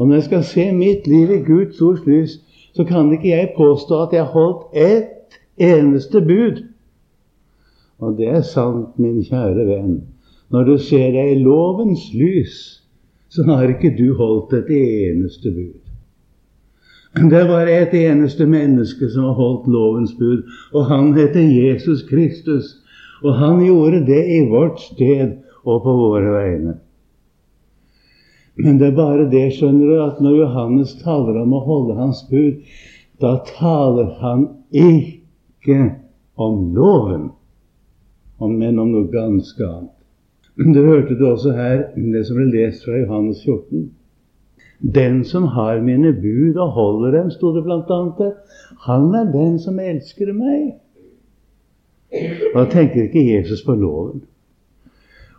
Og 0.00 0.08
når 0.08 0.14
jeg 0.14 0.24
skal 0.30 0.44
se 0.48 0.64
mitt 0.72 1.06
liv 1.06 1.30
i 1.30 1.42
Guds 1.44 1.80
ords 1.84 2.06
lys, 2.06 2.38
så 2.74 2.86
kan 2.88 3.12
ikke 3.12 3.28
jeg 3.28 3.52
påstå 3.56 4.02
at 4.06 4.14
jeg 4.16 4.24
har 4.24 4.32
holdt 4.32 4.74
ett 4.74 5.38
eneste 5.60 6.20
bud. 6.20 6.62
Og 8.00 8.16
det 8.18 8.30
er 8.32 8.42
sant, 8.46 8.96
min 8.98 9.20
kjære 9.22 9.66
venn. 9.68 10.00
Når 10.50 10.64
du 10.66 10.78
ser 10.82 11.12
deg 11.14 11.34
i 11.34 11.42
lovens 11.44 12.08
lys, 12.16 12.56
så 13.30 13.44
har 13.46 13.68
ikke 13.70 13.92
du 13.98 14.14
holdt 14.18 14.56
et 14.56 14.72
eneste 14.74 15.52
bud. 15.54 15.78
Det 17.30 17.42
var 17.48 17.68
et 17.68 17.94
eneste 17.94 18.46
menneske 18.46 19.10
som 19.10 19.28
har 19.28 19.36
holdt 19.38 19.68
lovens 19.70 20.14
bud, 20.18 20.42
og 20.72 20.86
han 20.86 21.12
heter 21.14 21.42
Jesus 21.42 22.02
Kristus. 22.08 22.76
Og 23.22 23.34
han 23.36 23.60
gjorde 23.64 24.06
det 24.06 24.22
i 24.38 24.40
vårt 24.48 24.80
sted 24.80 25.36
og 25.64 25.82
på 25.84 25.96
våre 25.96 26.32
vegne. 26.34 26.76
Men 28.60 28.78
det 28.80 28.90
er 28.90 28.96
bare 28.96 29.28
det, 29.32 29.46
skjønner 29.56 29.86
du, 29.86 29.96
at 30.04 30.20
når 30.20 30.36
Johannes 30.42 30.96
taler 31.00 31.38
om 31.40 31.54
å 31.56 31.62
holde 31.64 31.96
hans 32.00 32.24
bud, 32.28 32.60
da 33.20 33.36
taler 33.46 34.10
han 34.20 34.48
ikke 34.70 35.78
om 36.40 36.74
loven, 36.76 37.30
men 38.40 38.78
om 38.80 38.92
noe 38.92 39.08
ganske 39.12 39.64
annet. 39.64 39.96
Det 40.60 40.84
hørte 40.84 41.16
du 41.16 41.24
også 41.28 41.54
her, 41.56 41.86
det 41.96 42.26
som 42.28 42.36
ble 42.36 42.50
lest 42.52 42.84
fra 42.84 42.98
Johannes 42.98 43.40
14. 43.46 43.88
Den 44.80 45.22
som 45.28 45.46
har 45.54 45.80
mine 45.84 46.12
bud 46.16 46.56
og 46.56 46.74
holder 46.76 47.16
dem, 47.18 47.30
sto 47.32 47.52
det 47.54 47.64
bl.a. 47.64 47.80
der, 48.18 48.32
han 48.86 49.14
er 49.14 49.28
den 49.32 49.58
som 49.60 49.80
elsker 49.80 50.32
meg. 50.36 50.74
Og 52.54 52.56
Da 52.56 52.66
tenker 52.72 53.06
ikke 53.06 53.24
Jesus 53.24 53.62
på 53.64 53.76
loven. 53.76 54.24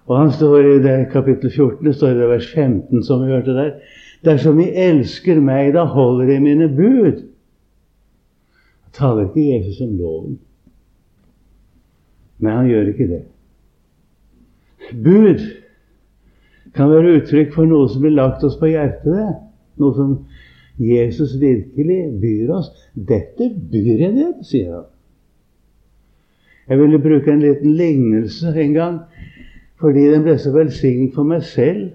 Og 0.09 0.17
han 0.17 0.31
står 0.33 0.67
i 0.67 0.77
det 0.83 0.95
kapittel 1.11 1.51
14, 1.51 1.85
det 1.85 1.95
står 1.95 2.15
i 2.15 2.29
vers 2.31 2.47
15, 2.53 3.03
som 3.03 3.21
vi 3.21 3.31
hørte 3.31 3.55
der. 3.55 3.73
Dersom 4.25 4.59
I 4.61 4.69
elsker 4.77 5.39
meg, 5.41 5.73
da 5.73 5.85
holder 5.89 6.29
de 6.29 6.39
mine 6.43 6.69
bud. 6.69 7.21
Han 8.85 8.95
taler 8.97 9.29
ikke 9.29 9.47
Jesus 9.47 9.81
om 9.85 9.97
loven. 9.97 10.39
Nei, 12.41 12.53
han 12.53 12.69
gjør 12.69 12.91
ikke 12.91 13.09
det. 13.09 13.21
Bud 15.03 15.43
kan 16.75 16.89
være 16.89 17.17
uttrykk 17.19 17.53
for 17.55 17.69
noe 17.69 17.89
som 17.89 18.03
blir 18.03 18.15
lagt 18.17 18.43
oss 18.47 18.57
på 18.59 18.71
hjertet. 18.71 19.37
Noe 19.81 19.97
som 19.97 20.15
Jesus 20.81 21.35
virkelig 21.41 21.99
byr 22.21 22.53
oss. 22.57 22.71
'Dette 22.95 23.51
byr 23.71 24.01
jeg 24.05 24.15
deg', 24.17 24.41
sier 24.45 24.73
han. 24.73 24.89
Jeg 26.69 26.79
ville 26.79 27.01
bruke 27.03 27.31
en 27.31 27.41
liten 27.43 27.73
lignelse 27.75 28.53
en 28.55 28.73
gang, 28.73 28.99
fordi 29.81 30.07
den 30.11 30.25
ble 30.25 30.37
så 30.39 30.53
velsignet 30.53 31.15
for 31.15 31.27
meg 31.27 31.43
selv. 31.47 31.91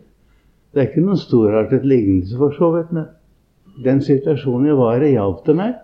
Det 0.75 0.83
er 0.83 0.89
ikke 0.91 1.05
noen 1.07 1.21
storartet 1.21 1.87
lignelse, 1.87 2.37
for 2.37 2.55
så 2.57 2.73
vidt. 2.75 2.93
Den 3.85 4.03
situasjonen 4.05 4.71
jeg 4.71 4.79
var 4.79 5.05
i, 5.05 5.15
hjalp 5.15 5.45
det 5.47 5.57
meg. 5.57 5.77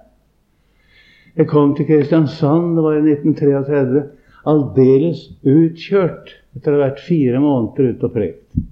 Jeg 1.38 1.48
kom 1.48 1.72
til 1.76 1.86
Kristiansand, 1.88 2.74
det 2.76 2.84
var 2.84 2.98
i 2.98 3.14
1933, 3.14 4.02
aldeles 4.52 5.22
utkjørt 5.48 6.34
etter 6.56 6.74
å 6.74 6.76
ha 6.76 6.88
vært 6.88 7.00
fire 7.06 7.40
måneder 7.40 7.94
ute 7.94 8.08
og 8.08 8.16
prekt. 8.16 8.64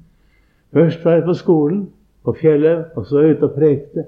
Først 0.75 1.05
var 1.07 1.19
jeg 1.19 1.27
på 1.31 1.37
skolen, 1.39 1.85
på 2.27 2.35
Fjellhaug, 2.37 2.99
og 2.99 3.07
så 3.09 3.23
ute 3.31 3.47
og 3.47 3.55
prekte. 3.57 4.05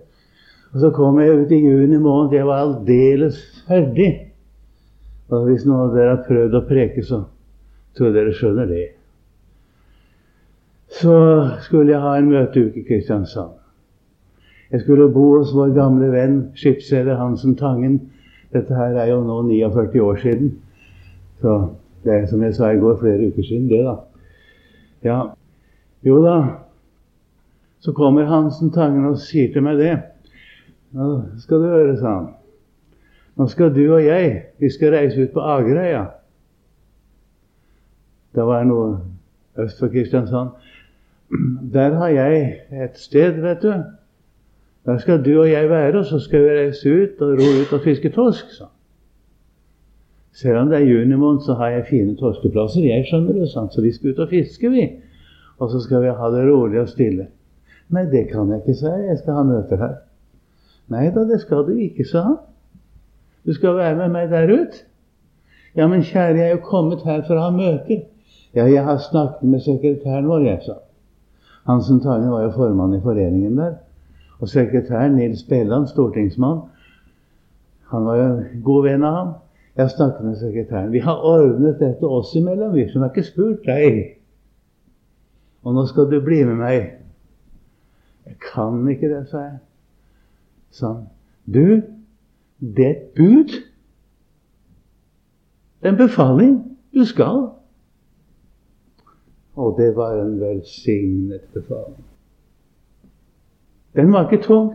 Og 0.73 0.83
så 0.83 0.91
kom 0.97 1.21
jeg 1.21 1.39
ut 1.39 1.53
i 1.53 1.63
juni 1.63 1.99
måned. 2.01 2.35
Jeg 2.37 2.49
var 2.49 2.67
aldeles 2.67 3.41
ferdig. 3.69 4.11
Og 5.33 5.49
hvis 5.49 5.65
noen 5.69 5.89
av 5.89 5.97
dere 5.97 6.17
har 6.17 6.27
prøvd 6.27 6.59
å 6.59 6.67
preke, 6.69 7.05
så 7.05 7.23
tror 7.97 8.11
jeg 8.11 8.19
dere 8.19 8.37
skjønner 8.37 8.69
det. 8.69 8.85
Så 10.93 11.49
skulle 11.61 11.93
jeg 11.93 12.01
ha 12.01 12.17
en 12.19 12.31
møteuke 12.31 12.81
i 12.81 12.85
Kristiansand. 12.89 13.51
Jeg 14.73 14.81
skulle 14.81 15.13
bo 15.13 15.39
hos 15.39 15.53
vår 15.55 15.75
gamle 15.77 16.09
venn 16.13 16.37
skipsreder 16.57 17.17
Hansen 17.17 17.57
Tangen. 17.57 17.99
Dette 18.53 18.77
her 18.77 18.97
er 19.01 19.09
jo 19.11 19.21
nå 19.25 19.43
49 19.49 20.03
år 20.03 20.21
siden. 20.21 20.53
Så 21.41 21.57
det 22.05 22.13
er 22.13 22.27
som 22.27 22.43
jeg 22.43 22.55
sa 22.55 22.71
i 22.71 22.81
går, 22.81 22.99
flere 23.01 23.29
uker 23.29 23.45
siden, 23.45 23.69
det, 23.69 23.85
da. 23.85 23.97
Ja, 25.03 25.19
jo 26.07 26.23
da, 26.25 26.37
så 27.81 27.93
kommer 27.93 28.25
Hansen 28.25 28.71
Tangen 28.71 29.07
og 29.07 29.19
sier 29.19 29.53
til 29.53 29.65
meg 29.65 29.81
det. 29.81 29.97
Nå 30.93 31.09
skal 31.43 31.63
du 31.63 31.69
høre, 31.71 31.97
sa 31.99 32.17
han. 32.19 32.29
Nå 33.37 33.47
skal 33.49 33.73
du 33.75 33.85
og 33.95 34.05
jeg 34.05 34.43
vi 34.61 34.71
skal 34.71 34.93
reise 34.95 35.25
ut 35.25 35.33
på 35.33 35.41
Agerøya. 35.41 36.05
Det 38.35 38.45
var 38.47 38.65
noe 38.65 39.01
øst 39.61 39.81
for 39.81 39.93
Kristiansand. 39.93 40.53
Der 41.73 41.95
har 41.95 42.09
jeg 42.09 42.57
et 42.73 42.99
sted, 42.99 43.41
vet 43.41 43.63
du. 43.63 43.73
Der 44.87 44.99
skal 44.99 45.25
du 45.25 45.41
og 45.41 45.51
jeg 45.51 45.71
være, 45.71 45.99
og 45.99 46.05
så 46.05 46.19
skal 46.19 46.43
vi 46.43 46.49
reise 46.49 46.93
ut 46.93 47.21
og 47.21 47.29
ro 47.39 47.49
ut 47.63 47.73
og 47.73 47.81
fiske 47.85 48.11
torsk. 48.11 48.51
Så. 48.51 48.65
Selv 50.33 50.57
om 50.57 50.69
det 50.69 50.79
er 50.79 50.87
juni 50.87 51.17
måned, 51.17 51.41
så 51.41 51.55
har 51.55 51.69
jeg 51.69 51.87
fine 51.91 52.17
torskeplasser. 52.17 52.83
Jeg 52.83 53.07
skjønner 53.07 53.33
det, 53.33 53.49
sant? 53.49 53.75
så 53.75 53.81
vi 53.81 53.93
skal 53.93 54.11
ut 54.11 54.19
og 54.19 54.29
fiske, 54.29 54.71
vi. 54.71 54.91
Og 55.59 55.71
så 55.71 55.81
skal 55.81 56.03
vi 56.03 56.09
ha 56.09 56.31
det 56.31 56.45
rolig 56.53 56.81
og 56.81 56.89
stille. 56.89 57.27
Nei, 57.89 58.05
det 58.11 58.29
kan 58.29 58.51
jeg 58.51 58.61
ikke, 58.61 58.75
sa 58.75 58.95
jeg. 58.97 59.09
Jeg 59.09 59.19
skal 59.19 59.35
ha 59.35 59.43
møter 59.43 59.77
her. 59.77 59.97
Nei 60.93 61.09
da, 61.15 61.25
det 61.25 61.41
skal 61.41 61.65
du 61.67 61.75
ikke, 61.77 62.05
sa 62.05 62.27
han. 62.29 62.39
Du 63.47 63.53
skal 63.53 63.77
være 63.77 63.97
med 63.97 64.09
meg 64.13 64.31
der 64.31 64.53
ut. 64.53 64.85
Ja, 65.77 65.89
men 65.89 66.03
kjære, 66.03 66.37
jeg 66.37 66.47
er 66.47 66.57
jo 66.59 66.65
kommet 66.69 67.05
her 67.09 67.25
for 67.27 67.39
å 67.39 67.49
ha 67.49 67.53
møter. 67.55 68.09
Ja, 68.55 68.67
jeg 68.69 68.85
har 68.85 68.99
snakket 69.01 69.49
med 69.49 69.65
sekretæren 69.65 70.29
vår, 70.29 70.49
jeg, 70.51 70.65
sa 70.67 70.81
Hansen 71.67 72.01
Tangen 72.01 72.31
var 72.31 72.43
jo 72.43 72.51
formann 72.51 72.95
i 72.95 73.01
foreningen 73.01 73.59
der. 73.59 73.75
Og 74.41 74.49
sekretæren 74.49 75.15
Nils 75.15 75.43
Bjelland, 75.49 75.87
stortingsmann, 75.87 76.61
han 77.93 78.07
var 78.07 78.17
jo 78.17 78.45
god 78.65 78.83
venn 78.83 79.05
av 79.05 79.15
ham. 79.17 79.33
Jeg 79.77 79.91
snakket 79.91 80.25
med 80.25 80.37
sekretæren. 80.37 80.93
Vi 80.93 80.99
har 80.99 81.25
ordnet 81.25 81.81
dette 81.81 82.07
oss 82.07 82.35
imellom, 82.35 82.75
vi 82.75 82.89
som 82.89 83.03
har 83.03 83.13
ikke 83.13 83.29
spurt 83.29 83.67
deg. 83.67 84.01
Og 85.63 85.75
nå 85.75 85.87
skal 85.87 86.11
du 86.11 86.19
bli 86.25 86.43
med 86.45 86.59
meg. 86.61 86.91
Jeg 88.27 88.37
kan 88.53 88.83
ikke 88.89 89.11
det, 89.13 89.23
sa 89.31 89.45
jeg. 89.45 89.59
Sånn. 90.73 91.05
Du, 91.47 91.83
det 92.59 92.87
er 92.87 92.95
et 92.97 93.09
bud. 93.17 93.55
Det 95.81 95.91
er 95.91 95.95
en 95.95 96.01
befaling. 96.01 96.57
Du 96.95 97.05
skal. 97.09 97.51
Og 99.55 99.77
det 99.77 99.91
var 99.97 100.17
en 100.17 100.41
velsignet 100.41 101.45
befaling. 101.53 102.05
Den 103.97 104.13
var 104.13 104.25
ikke 104.31 104.45
tung. 104.45 104.71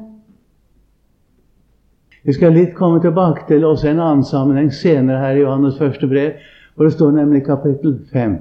Vi 2.24 2.34
skal 2.34 2.54
litt 2.54 2.76
komme 2.76 3.00
tilbake 3.02 3.48
til 3.48 3.66
også 3.66 3.90
en 3.90 4.04
annen 4.04 4.26
sammenheng 4.28 4.70
senere 4.74 5.22
her 5.24 5.40
i 5.40 5.44
Johannes 5.46 5.80
første 5.80 6.10
brev, 6.12 6.38
hvor 6.76 6.86
det 6.86 6.94
står 6.94 7.16
nemlig 7.16 7.46
kapittel 7.46 7.98
5. 8.12 8.38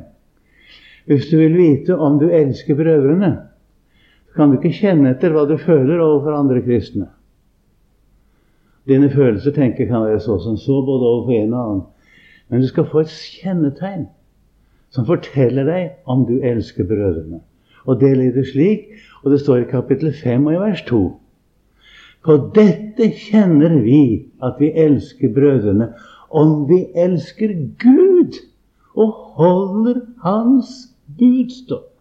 Hvis 1.07 1.29
du 1.31 1.37
vil 1.38 1.55
vite 1.57 1.96
om 1.96 2.18
du 2.18 2.27
elsker 2.29 2.75
brødrene, 2.75 3.31
så 4.29 4.37
kan 4.37 4.51
du 4.51 4.59
ikke 4.59 4.75
kjenne 4.75 5.14
etter 5.14 5.33
hva 5.33 5.46
du 5.49 5.55
føler 5.57 6.03
overfor 6.03 6.35
andre 6.35 6.61
kristne. 6.66 7.07
Dine 8.87 9.09
følelser 9.11 9.55
tenker 9.55 9.87
kan 9.87 10.05
være 10.05 10.20
så 10.20 10.37
som 10.42 10.59
så, 10.59 10.83
både 10.83 11.07
overfor 11.07 11.33
en 11.33 11.55
og 11.55 11.62
annen. 11.62 11.83
Men 12.49 12.61
du 12.61 12.68
skal 12.68 12.90
få 12.90 13.01
et 13.07 13.14
kjennetegn 13.40 14.07
som 14.90 15.07
forteller 15.07 15.66
deg 15.68 15.90
om 16.07 16.25
du 16.29 16.38
elsker 16.40 16.87
brødrene. 16.88 17.40
Og 17.87 18.01
det 18.01 18.16
lyder 18.16 18.44
slik, 18.44 18.88
og 19.22 19.31
det 19.31 19.40
står 19.40 19.57
i 19.57 19.70
kapittel 19.70 20.12
5 20.14 20.46
og 20.46 20.55
i 20.55 20.61
vers 20.62 20.83
2. 20.88 21.01
På 22.27 22.37
dette 22.55 23.11
kjenner 23.14 23.77
vi 23.83 24.27
at 24.42 24.59
vi 24.59 24.72
elsker 24.75 25.31
brødrene, 25.35 25.92
om 26.31 26.66
vi 26.68 26.87
elsker 26.94 27.55
Gud 27.83 28.40
og 28.96 29.12
holder 29.38 30.01
Hans 30.25 30.72
budstopp. 31.18 31.92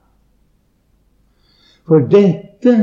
For 1.86 2.02
dette 2.10 2.74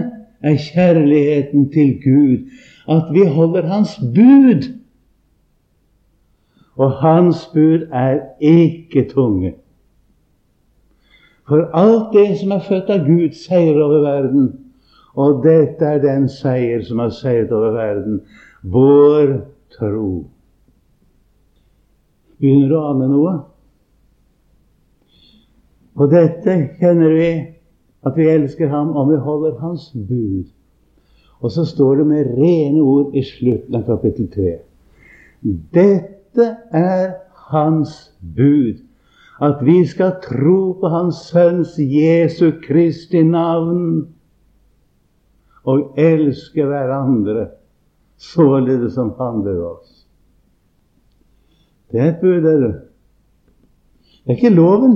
er 0.42 0.56
kjærligheten 0.56 1.70
til 1.72 1.96
Gud, 2.04 2.50
at 2.88 3.10
vi 3.14 3.26
holder 3.26 3.66
Hans 3.66 3.98
bud. 4.14 4.68
Og 6.76 6.92
Hans 7.02 7.46
bud 7.54 7.88
er 7.92 8.20
ikke 8.40 9.08
tunge. 9.08 9.54
For 11.52 11.68
alt 11.76 12.14
det 12.14 12.38
som 12.40 12.54
er 12.54 12.62
født 12.64 12.90
av 12.94 13.02
Gud, 13.04 13.34
seier 13.36 13.76
over 13.76 13.98
verden. 14.00 14.44
Og 15.20 15.42
dette 15.44 15.84
er 15.84 15.98
den 16.00 16.22
seier 16.32 16.80
som 16.86 17.02
har 17.02 17.10
seiret 17.12 17.50
over 17.52 17.74
verden 17.74 18.22
vår 18.72 19.34
tro. 19.74 20.22
Begynner 22.40 22.70
du 22.70 22.76
å 22.78 22.86
ane 22.94 23.08
noe? 23.10 23.32
Og 26.00 26.08
dette 26.14 26.54
kjenner 26.80 27.12
vi, 27.18 27.28
at 28.00 28.16
vi 28.16 28.30
elsker 28.32 28.72
ham 28.72 28.94
om 28.96 29.10
vi 29.12 29.18
holder 29.20 29.58
hans 29.60 29.90
bud. 29.92 30.48
Og 31.44 31.52
så 31.52 31.66
står 31.68 32.00
det 32.00 32.06
med 32.14 32.30
rene 32.38 32.80
ord 32.80 33.12
i 33.12 33.26
slutten 33.28 33.76
av 33.76 33.84
kapittel 33.90 34.30
3. 34.32 34.54
Dette 35.76 36.48
er 36.80 37.12
hans 37.52 38.08
bud. 38.40 38.80
At 39.42 39.62
vi 39.66 39.80
skal 39.86 40.20
tro 40.22 40.72
på 40.80 40.88
Hans 40.88 41.24
Sønns 41.32 41.74
Jesu 41.78 42.52
Kristi 42.62 43.22
navn 43.26 44.06
og 45.64 45.98
elske 45.98 46.66
hverandre 46.66 47.48
således 48.22 48.94
som 48.94 49.14
Han 49.18 49.42
bør 49.42 49.64
oss. 49.72 50.06
Det 51.92 52.00
er 52.00 52.08
et 52.08 52.20
bud, 52.20 52.44
er 52.46 52.60
det. 52.60 52.74
Det 54.24 54.30
er 54.30 54.36
ikke 54.36 54.54
loven. 54.54 54.94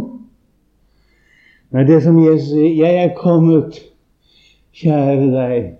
Det 1.73 1.81
er 1.81 1.87
det 1.87 2.03
som 2.03 2.19
Jesus 2.25 2.49
sier. 2.49 2.75
'Jeg 2.75 3.05
er 3.05 3.15
kommet, 3.17 3.81
kjære 4.73 5.27
deg.' 5.35 5.75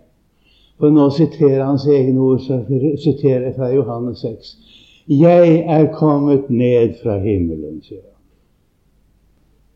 Og 0.79 0.93
nå 0.93 1.11
siterer 1.11 1.65
hans 1.65 1.87
egne 1.87 2.21
ord, 2.21 2.39
så 2.39 2.59
siterer 3.05 3.47
jeg 3.47 3.55
fra 3.57 3.71
Johannes 3.75 4.19
6. 4.19 4.59
'Jeg 5.09 5.65
er 5.69 5.93
kommet 5.93 6.51
ned 6.51 6.95
fra 7.03 7.19
himmelen', 7.19 7.83
sier 7.83 8.03
han. 8.03 8.16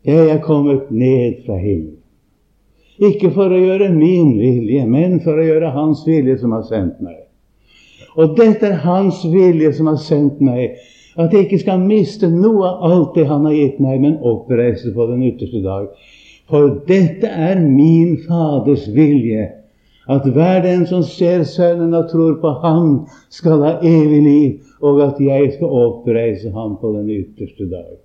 Jeg 0.05 0.29
er 0.29 0.39
kommet 0.41 0.89
ned 0.89 1.43
fra 1.45 1.59
himmelen. 1.61 1.97
Ikke 3.01 3.29
for 3.33 3.53
å 3.53 3.57
gjøre 3.57 3.91
min 3.93 4.35
vilje, 4.37 4.85
men 4.89 5.19
for 5.21 5.37
å 5.37 5.45
gjøre 5.45 5.69
Hans 5.75 6.01
vilje 6.05 6.39
som 6.41 6.55
har 6.55 6.63
sendt 6.65 6.99
meg. 7.05 7.19
Og 8.17 8.33
dette 8.37 8.67
er 8.67 8.81
Hans 8.81 9.21
vilje 9.29 9.71
som 9.77 9.89
har 9.91 9.99
sendt 10.01 10.41
meg, 10.41 10.75
at 11.21 11.33
jeg 11.33 11.45
ikke 11.45 11.61
skal 11.61 11.81
miste 11.85 12.29
noe 12.33 12.65
av 12.65 12.83
alt 12.87 13.15
det 13.17 13.27
Han 13.29 13.45
har 13.45 13.55
gitt 13.55 13.79
meg, 13.83 14.01
men 14.01 14.19
oppreise 14.25 14.93
på 14.95 15.07
den 15.11 15.23
ytterste 15.29 15.61
dag. 15.65 15.89
For 16.49 16.81
dette 16.87 17.29
er 17.29 17.61
min 17.61 18.17
Faders 18.25 18.87
vilje, 18.93 19.47
at 20.09 20.25
hver 20.25 20.63
den 20.65 20.85
som 20.89 21.05
ser 21.05 21.45
Sønnen 21.45 21.93
og 21.93 22.09
tror 22.09 22.39
på 22.41 22.57
Ham, 22.65 22.93
skal 23.29 23.61
ha 23.65 23.75
evig 23.85 24.21
liv, 24.25 24.71
og 24.81 25.01
at 25.05 25.21
jeg 25.21 25.53
skal 25.55 25.81
oppreise 25.85 26.49
ham 26.57 26.79
på 26.81 26.95
den 26.97 27.09
ytterste 27.21 27.69
dag. 27.69 27.99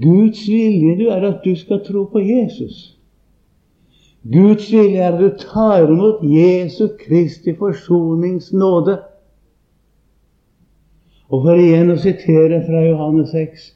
Guds 0.00 0.48
vilje 0.48 0.96
du 0.96 1.08
er 1.10 1.24
at 1.26 1.44
du 1.44 1.54
skal 1.58 1.82
tro 1.84 2.04
på 2.12 2.20
Jesus. 2.22 2.98
Guds 4.32 4.72
vilje 4.72 5.02
er 5.02 5.12
at 5.12 5.20
du 5.20 5.30
tar 5.38 5.88
imot 5.88 6.22
Jesu 6.22 6.88
Kristi 7.00 7.54
forsoningsnåde. 7.58 8.98
Og 11.32 11.42
for 11.44 11.58
igjen 11.58 11.90
å 11.92 11.98
sitere 12.00 12.62
fra 12.68 12.84
Johannes 12.86 13.32
6.: 13.34 13.66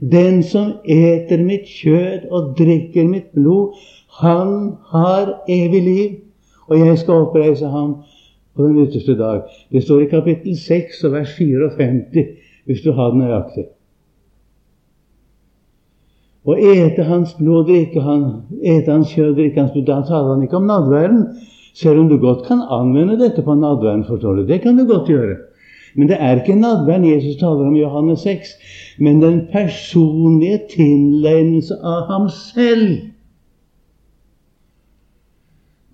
Den 0.00 0.42
som 0.42 0.72
eter 0.84 1.42
mitt 1.44 1.68
kjød 1.68 2.26
og 2.30 2.54
drikker 2.58 3.06
mitt 3.10 3.30
blod, 3.36 3.76
han 4.22 4.74
har 4.90 5.36
evig 5.48 5.82
liv, 5.82 6.10
og 6.66 6.78
jeg 6.78 6.98
skal 6.98 7.26
oppreise 7.26 7.68
ham 7.68 7.96
på 8.56 8.66
den 8.66 8.86
ytterste 8.86 9.18
dag. 9.18 9.42
Det 9.70 9.82
står 9.82 10.02
i 10.02 10.10
kapittel 10.10 10.58
6 10.58 11.04
og 11.04 11.12
vers 11.12 11.36
54, 11.38 12.26
hvis 12.64 12.82
du 12.82 12.92
har 12.92 13.10
det 13.10 13.22
nøyaktig. 13.24 13.66
Og 16.44 16.60
ete 16.60 17.06
hans 17.08 17.32
blod, 17.38 17.64
drikke 17.70 18.02
han, 18.04 18.24
ete 18.60 18.92
hans 18.92 19.12
kjød, 19.16 19.32
drikke 19.38 19.62
hans 19.62 19.72
blod 19.72 19.86
Da 19.88 20.02
taler 20.04 20.34
han 20.34 20.42
ikke 20.44 20.58
om 20.60 20.68
nadværen, 20.68 21.22
selv 21.74 22.02
om 22.02 22.08
du 22.08 22.18
godt 22.20 22.44
kan 22.46 22.60
anvende 22.70 23.16
dette 23.18 23.42
på 23.42 23.54
nadværen. 23.54 24.04
forstår 24.04 24.34
du. 24.34 24.46
Det 24.46 24.60
kan 24.60 24.76
du 24.78 24.84
godt 24.86 25.08
gjøre. 25.08 25.36
Men 25.94 26.08
det 26.08 26.16
er 26.20 26.36
ikke 26.36 26.60
nadværen 26.60 27.04
Jesus 27.04 27.36
taler 27.40 27.66
om 27.66 27.76
i 27.76 27.80
Johannes 27.80 28.20
6, 28.20 28.48
men 28.98 29.22
den 29.22 29.40
personlige 29.52 30.60
tilegnelse 30.76 31.74
av 31.82 32.06
ham 32.10 32.28
selv. 32.28 32.98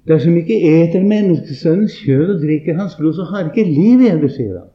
Dersom 0.09 0.37
ikke 0.37 0.57
eter 0.59 1.05
menneskesønnens 1.05 1.95
kjød 2.03 2.35
og 2.35 2.41
drikker 2.43 2.75
hans 2.75 2.97
blod, 2.99 3.15
så 3.15 3.29
har 3.31 3.51
ikke 3.51 3.71
liv 3.71 4.01
i 4.01 4.11
det, 4.23 4.31
sier 4.35 4.59
han. 4.59 4.71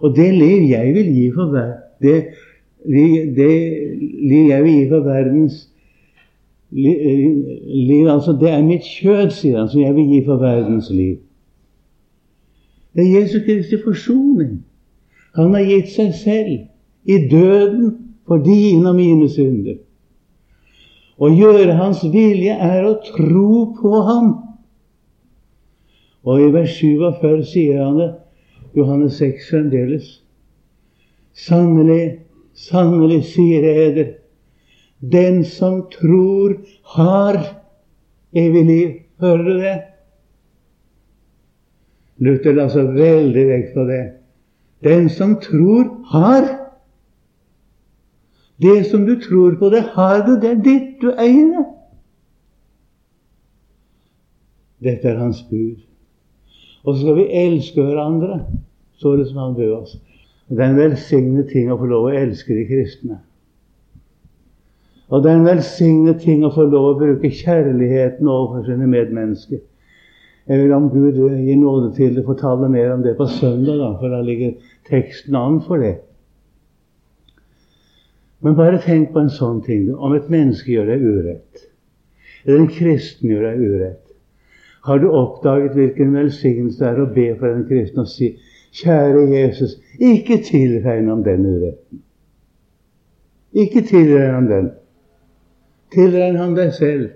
Og 0.00 0.16
det 0.16 0.30
liv 0.34 0.70
jeg 0.70 0.94
vil 0.94 1.10
gi 1.12 1.26
for 1.34 1.50
hver, 1.52 1.72
det 2.02 2.16
det 2.86 3.54
lir 4.30 4.50
jeg 4.52 4.64
gi 4.66 4.88
for 4.90 5.06
verdens 5.06 5.64
liv 6.70 8.08
altså 8.10 8.32
Det 8.32 8.50
er 8.50 8.62
mitt 8.62 8.84
kjød, 8.84 9.30
sier 9.30 9.58
han, 9.58 9.68
som 9.68 9.80
jeg 9.80 9.94
vil 9.94 10.08
gi 10.10 10.24
for 10.26 10.36
verdens 10.36 10.90
liv. 10.90 11.16
Det 12.94 13.04
er 13.04 13.20
Jesu 13.20 13.38
Kristi 13.44 13.76
forsoning. 13.84 14.64
Han 15.36 15.54
har 15.54 15.64
gitt 15.68 15.92
seg 15.92 16.14
selv 16.16 16.52
i 17.04 17.18
døden 17.30 17.92
for 18.26 18.42
dine 18.42 18.88
og 18.88 18.96
mine 18.96 19.28
synder. 19.30 19.78
Å 21.16 21.30
gjøre 21.32 21.76
Hans 21.78 22.02
vilje 22.12 22.52
er 22.52 22.84
å 22.84 22.96
tro 23.04 23.72
på 23.78 24.00
Ham. 24.08 24.32
Og 26.26 26.42
i 26.42 26.50
vers 26.52 26.72
47 26.80 27.44
sier 27.46 27.84
han 27.84 28.00
det, 28.00 28.10
Johannes 28.76 29.20
6 29.20 29.50
fremdeles. 29.50 30.08
Sannelig, 31.36 32.25
Sannelig, 32.56 33.20
sier 33.34 33.64
eder, 33.68 34.14
den 35.00 35.42
som 35.44 35.82
tror, 35.92 36.56
har 36.96 37.36
evig 38.32 38.64
liv. 38.64 38.94
Hører 39.20 39.44
du 39.44 39.58
det? 39.60 39.76
Luther 42.16 42.56
la 42.56 42.68
så 42.72 42.86
veldig 42.96 43.44
vekt 43.48 43.74
på 43.74 43.84
det. 43.88 44.04
Den 44.84 45.08
som 45.12 45.36
tror, 45.40 45.84
har. 46.12 46.48
Det 48.60 48.86
som 48.88 49.04
du 49.04 49.18
tror 49.20 49.56
på, 49.60 49.70
det 49.72 49.82
har 49.92 50.24
du. 50.26 50.36
Det 50.40 50.50
er 50.50 50.62
ditt. 50.64 50.94
Du 51.00 51.10
eier 51.12 51.52
det. 51.52 51.66
Dette 54.86 55.08
er 55.08 55.20
hans 55.20 55.42
bud. 55.50 55.82
Og 56.86 56.94
så 56.94 57.02
skal 57.02 57.16
vi 57.18 57.30
elske 57.34 57.82
hverandre, 57.82 58.44
så 59.00 59.16
det 59.18 59.26
som 59.28 59.40
han 59.42 59.56
bød 59.56 59.72
oss. 59.74 59.96
Det 60.48 60.62
er 60.62 60.70
en 60.70 60.78
velsignet 60.78 61.48
ting 61.50 61.72
å 61.72 61.78
få 61.80 61.88
lov 61.90 62.06
å 62.06 62.14
elske 62.14 62.54
de 62.54 62.66
kristne. 62.68 63.18
Og 65.10 65.22
det 65.22 65.30
er 65.30 65.40
en 65.40 65.46
velsignet 65.46 66.20
ting 66.22 66.44
å 66.46 66.52
få 66.54 66.66
lov 66.70 66.88
å 66.92 66.98
bruke 66.98 67.30
kjærligheten 67.30 68.26
overfor 68.26 68.66
sine 68.66 68.86
medmennesker. 68.90 69.62
Jeg 70.46 70.62
vil 70.62 70.74
om 70.76 70.88
Gud 70.92 71.18
gir 71.18 71.58
nåde 71.58 71.90
til 71.96 72.18
å 72.20 72.26
fortelle 72.26 72.70
mer 72.70 72.92
om 72.94 73.02
det 73.02 73.16
på 73.18 73.26
søndag, 73.30 73.80
da, 73.82 73.92
for 73.98 74.14
da 74.14 74.20
ligger 74.22 74.54
teksten 74.86 75.34
an 75.38 75.58
for 75.66 75.82
det. 75.82 75.96
Men 78.46 78.54
bare 78.54 78.78
tenk 78.82 79.10
på 79.14 79.24
en 79.24 79.32
sånn 79.32 79.58
ting. 79.66 79.88
Om 79.90 80.14
et 80.14 80.28
menneske 80.30 80.70
gjør 80.70 80.92
deg 80.92 81.06
urett, 81.06 81.64
eller 82.44 82.62
en 82.62 82.70
kristen 82.70 83.32
gjør 83.32 83.48
deg 83.48 83.64
urett, 83.64 84.02
har 84.86 85.02
du 85.02 85.08
oppdaget 85.10 85.74
hvilken 85.74 86.14
velsignelse 86.14 86.78
det 86.78 86.92
er 86.92 87.02
å 87.02 87.10
be 87.10 87.26
for 87.40 87.50
en 87.50 87.66
kristen 87.66 88.04
og 88.04 88.10
si 88.10 88.36
Kjære 88.76 89.22
Jesus, 89.32 89.78
ikke 90.00 90.40
tilregn 90.44 91.08
ham 91.08 91.22
den 91.24 91.46
uretten. 91.46 92.02
Ikke 93.56 93.82
tilregn 93.86 94.34
ham 94.34 94.48
den. 94.50 94.70
Tilregn 95.94 96.36
ham 96.36 96.56
deg 96.56 96.72
selv. 96.76 97.10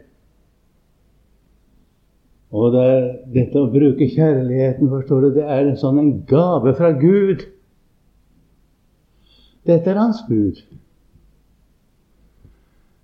Og 2.51 2.73
det 2.75 2.83
er, 2.83 3.09
dette 3.31 3.61
å 3.61 3.71
bruke 3.71 4.09
kjærligheten, 4.11 4.91
forstår 4.91 5.23
du, 5.23 5.29
det 5.37 5.47
er 5.47 5.69
en 5.69 5.79
sånn 5.79 6.01
en 6.03 6.13
gave 6.27 6.75
fra 6.79 6.91
Gud. 6.99 7.45
Dette 9.69 9.93
er 9.93 10.01
hans 10.01 10.23
bud. 10.27 10.59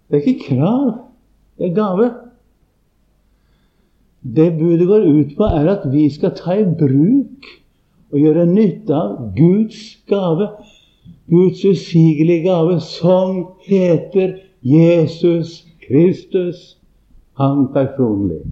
Det 0.06 0.18
er 0.18 0.24
ikke 0.24 0.54
krav, 0.56 0.88
det 1.58 1.68
er 1.68 1.76
gave. 1.76 2.08
Det 4.36 4.48
budet 4.58 4.88
går 4.88 5.06
ut 5.06 5.36
på, 5.38 5.46
er 5.46 5.70
at 5.70 5.86
vi 5.92 6.08
skal 6.10 6.34
ta 6.34 6.56
i 6.58 6.66
bruk 6.66 7.46
og 8.12 8.18
gjøre 8.20 8.46
nytte 8.46 8.94
av 8.94 9.16
Guds 9.36 9.80
gave, 10.08 10.48
Guds 11.30 11.64
usigelige 11.64 12.46
gave, 12.46 12.80
som 12.80 13.42
heter 13.66 14.38
Jesus 14.62 15.64
Kristus, 15.86 16.78
han 17.38 17.68
personlig. 17.74 18.42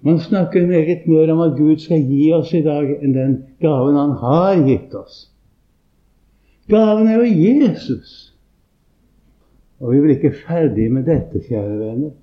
Man 0.00 0.18
snakker 0.18 0.66
meget 0.66 1.06
mer 1.06 1.32
om 1.32 1.40
at 1.40 1.58
Gud 1.58 1.76
skal 1.78 2.00
gi 2.08 2.30
oss 2.32 2.54
i 2.56 2.62
dag, 2.64 2.88
enn 3.02 3.12
den 3.12 3.34
gaven 3.60 3.98
Han 4.00 4.16
har 4.22 4.62
gitt 4.64 4.94
oss. 4.96 5.26
Gaven 6.70 7.08
er 7.08 7.20
jo 7.20 7.26
Jesus. 7.28 8.30
Og 9.80 9.92
vi 9.92 10.00
blir 10.00 10.16
ikke 10.16 10.38
ferdige 10.46 10.92
med 10.92 11.04
dette, 11.08 11.42
kjære 11.44 11.76
venner. 11.78 12.14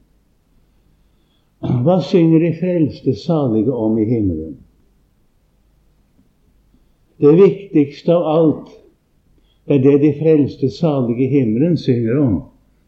Hva 1.61 1.97
synger 2.05 2.39
de 2.39 2.53
frelste 2.59 3.13
salige 3.17 3.73
om 3.73 3.97
i 3.97 4.05
himmelen? 4.05 4.57
Det 7.17 7.33
viktigste 7.33 8.13
av 8.13 8.27
alt 8.29 8.73
er 9.65 9.81
det 9.81 9.95
de 10.03 10.11
frelste 10.19 10.69
salige 10.69 11.25
i 11.25 11.31
himmelen 11.31 11.77
synger 11.81 12.19
om, 12.21 12.35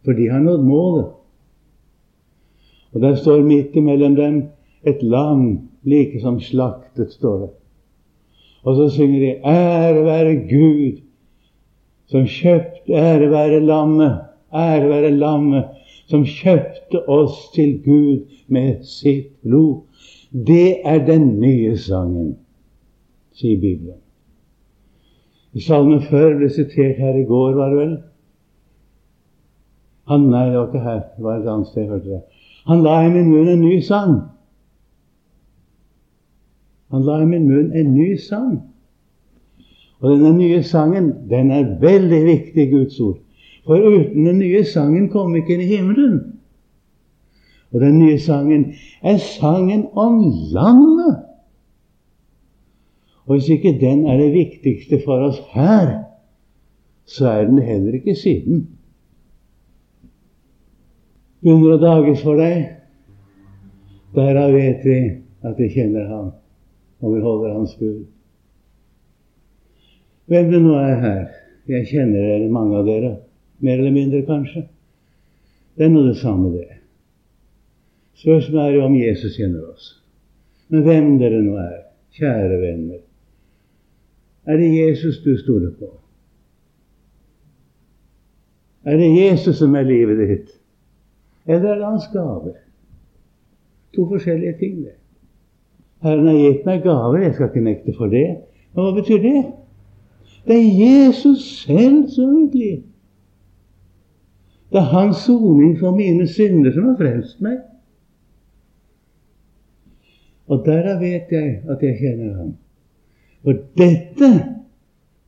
for 0.05 0.13
de 0.13 0.27
har 0.29 0.43
nådd 0.45 0.67
målet. 0.67 1.09
Og 2.93 3.01
der 3.01 3.17
står 3.17 3.41
midt 3.45 3.75
imellom 3.77 4.15
dem 4.15 4.37
et 4.87 5.01
lam 5.03 5.69
like 5.83 6.21
som 6.21 6.39
slaktet, 6.41 7.11
står 7.13 7.39
det. 7.39 7.49
Og 8.63 8.75
så 8.75 8.89
synger 8.89 9.19
de 9.19 9.31
'Ære 9.45 10.05
være 10.05 10.35
Gud', 10.49 11.01
som 12.09 12.25
kjøpt 12.25 12.89
ære 12.89 13.29
være 13.31 13.59
lammet, 13.59 14.17
ære 14.53 14.89
være 14.89 15.11
lammet 15.11 15.65
som 16.09 16.25
kjøpte 16.25 17.03
oss 17.09 17.49
til 17.53 17.77
Gud 17.85 18.25
med 18.47 18.83
sitt 18.83 19.35
blod. 19.45 19.85
Det 20.31 20.81
er 20.85 21.05
den 21.05 21.35
nye 21.41 21.77
sangen, 21.77 22.35
sier 23.37 23.59
Bibelen. 23.61 23.99
I 25.53 25.61
salmen 25.65 26.01
før 26.05 26.35
ble 26.37 26.49
sitert 26.53 26.99
her 27.01 27.17
i 27.17 27.25
går, 27.25 27.55
var 27.57 27.73
det 27.73 27.79
vel? 27.79 27.93
Han, 30.09 30.27
nei, 30.29 30.47
det 30.49 30.57
var 30.57 30.67
ikke 30.67 30.83
her. 30.83 30.99
Det 31.15 31.23
var 31.25 31.37
et 31.37 31.49
annet 31.49 31.69
sted. 31.69 31.87
hørte 31.89 32.09
det. 32.09 32.21
Han 32.69 32.83
la 32.85 32.99
i 33.05 33.09
min 33.13 33.29
munn 33.29 33.49
en 33.49 33.61
ny 33.61 33.79
sang. 33.85 34.15
Han 36.89 37.05
la 37.05 37.19
i 37.21 37.29
min 37.29 37.45
munn 37.49 37.71
en 37.77 37.93
ny 37.93 38.15
sang. 38.21 38.59
Og 39.99 40.13
denne 40.13 40.31
nye 40.37 40.61
sangen, 40.63 41.11
den 41.29 41.51
er 41.51 41.75
veldig 41.81 42.21
viktig 42.25 42.65
i 42.65 42.71
Guds 42.71 42.99
ord. 42.99 43.17
For 43.69 43.77
uten 43.77 44.25
den 44.25 44.39
nye 44.41 44.63
sangen 44.65 45.11
kom 45.13 45.35
ikke 45.37 45.53
inn 45.53 45.61
i 45.61 45.69
himmelen. 45.69 46.13
Og 47.69 47.83
den 47.83 47.99
nye 48.01 48.15
sangen 48.17 48.63
er 49.05 49.19
sangen 49.21 49.83
om 49.93 50.23
landet. 50.55 51.19
Og 53.27 53.35
hvis 53.35 53.51
ikke 53.53 53.75
den 53.77 54.07
er 54.09 54.17
det 54.17 54.31
viktigste 54.33 54.97
for 55.03 55.21
oss 55.27 55.37
her, 55.53 55.91
så 57.05 57.29
er 57.29 57.45
den 57.45 57.61
heller 57.61 57.99
ikke 57.99 58.17
siden. 58.17 58.65
Hundre 61.45 61.77
dages 61.77 62.25
for 62.25 62.41
deg. 62.41 62.73
Derav 64.17 64.57
vet 64.57 64.81
vi 64.81 64.99
at 65.45 65.61
vi 65.61 65.71
kjenner 65.77 66.09
Ham, 66.09 66.33
og 67.05 67.13
vi 67.13 67.21
holder 67.21 67.53
Hans 67.53 67.77
bud. 67.77 68.01
Hvem 70.25 70.53
det 70.57 70.65
nå 70.65 70.73
er 70.81 71.01
her, 71.05 71.25
jeg 71.69 71.91
kjenner 71.93 72.31
dere, 72.33 72.49
mange 72.49 72.81
av 72.81 72.89
dere. 72.89 73.17
Mer 73.59 73.79
eller 73.79 73.91
mindre, 73.91 74.25
kanskje. 74.25 74.67
Det 75.75 75.85
er 75.85 75.93
nå 75.93 76.03
det 76.07 76.17
samme, 76.19 76.51
det. 76.53 76.79
Spørsmålet 78.19 78.65
er 78.65 78.75
jo 78.75 78.85
om 78.85 78.95
Jesus 78.99 79.37
kjenner 79.39 79.67
oss. 79.71 79.93
Men 80.69 80.83
hvem 80.85 81.13
dere 81.21 81.39
nå 81.43 81.55
er, 81.59 81.77
kjære 82.19 82.59
venner, 82.61 82.99
er 84.49 84.57
det 84.57 84.69
Jesus 84.73 85.21
du 85.23 85.35
stoler 85.37 85.71
på? 85.79 85.89
Er 88.83 88.97
det 88.97 89.09
Jesus 89.15 89.59
som 89.59 89.75
er 89.75 89.87
livet 89.87 90.19
ditt? 90.19 90.51
Eller 91.47 91.73
er 91.73 91.79
det 91.79 91.85
hans 91.85 92.07
gaver? 92.13 92.57
To 93.95 94.07
forskjellige 94.09 94.57
ting, 94.59 94.83
det. 94.85 94.95
Herren 96.03 96.27
har 96.27 96.37
gitt 96.37 96.67
meg 96.67 96.83
gaver, 96.83 97.23
jeg 97.23 97.33
skal 97.35 97.49
ikke 97.49 97.65
nekte 97.65 97.95
for 97.97 98.11
det. 98.11 98.27
Men 98.73 98.85
hva 98.85 98.93
betyr 98.95 99.23
det? 99.23 99.39
Det 100.47 100.55
er 100.55 100.77
Jesus 100.83 101.43
selv 101.65 102.07
som 102.13 102.29
er 102.29 102.37
mitt 102.37 102.55
liv. 102.55 102.83
Det 104.69 104.77
er 104.77 104.91
hans 104.93 105.23
soning 105.25 105.79
for 105.79 105.95
mine 105.97 106.27
synder 106.29 106.73
som 106.73 106.91
har 106.91 106.97
frelst 106.99 107.41
meg. 107.41 107.57
Og 110.49 110.65
derav 110.65 110.99
vet 111.01 111.31
jeg 111.33 111.59
at 111.69 111.83
jeg 111.85 111.97
kjenner 112.01 112.33
ham. 112.37 112.51
For 113.45 113.57
dette, 113.79 114.29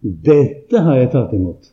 dette 0.02 0.84
har 0.86 1.00
jeg 1.00 1.12
tatt 1.14 1.34
imot. 1.38 1.72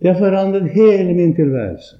Det 0.00 0.12
har 0.12 0.20
forandret 0.20 0.72
hele 0.74 1.14
min 1.16 1.32
tilværelse. 1.36 1.96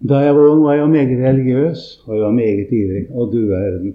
Da 0.00 0.22
jeg 0.24 0.34
var 0.36 0.48
ung, 0.48 0.62
var 0.64 0.74
jeg 0.74 0.88
meget 0.88 1.18
religiøs, 1.24 1.80
og 2.06 2.14
jeg 2.14 2.22
var 2.24 2.32
meget 2.32 2.72
ivrig. 2.72 3.06
Og 3.10 3.32
du 3.32 3.40
verden. 3.48 3.94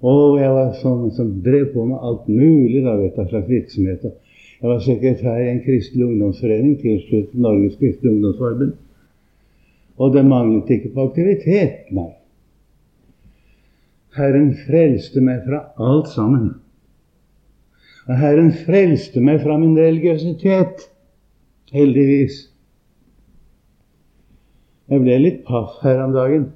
Og 0.00 0.38
jeg 0.40 0.52
var 0.56 0.76
sånn 0.80 1.10
som 1.12 1.32
drev 1.44 1.66
på 1.74 1.84
med 1.84 2.00
alt 2.00 2.28
mulig 2.28 2.80
da, 2.84 2.96
vet, 2.96 3.18
av 3.20 3.28
slags 3.28 3.48
virksomheter. 3.48 4.14
Jeg 4.60 4.68
var 4.68 4.80
sekretær 4.84 5.38
i 5.40 5.48
en 5.48 5.62
kristelig 5.64 6.04
ungdomsforening 6.04 6.74
tilsluttet 6.82 7.34
Norges 7.40 7.78
kristelige 7.80 8.12
ungdomsforbund. 8.12 8.72
Og 9.96 10.14
det 10.14 10.24
manglet 10.24 10.70
ikke 10.70 10.90
på 10.94 11.06
aktivitet, 11.08 11.86
nei. 11.96 12.10
Herren 14.16 14.50
frelste 14.66 15.22
meg 15.24 15.46
fra 15.46 15.62
alt 15.80 16.10
sammen. 16.12 16.50
Og 18.08 18.18
Herren 18.20 18.50
frelste 18.66 19.22
meg 19.24 19.40
fra 19.44 19.56
min 19.60 19.76
religiøsitet, 19.78 20.88
heldigvis. 21.72 22.40
Jeg 24.90 25.04
ble 25.04 25.20
litt 25.22 25.44
paff 25.46 25.78
her 25.84 26.02
om 26.04 26.12
dagen. 26.16 26.48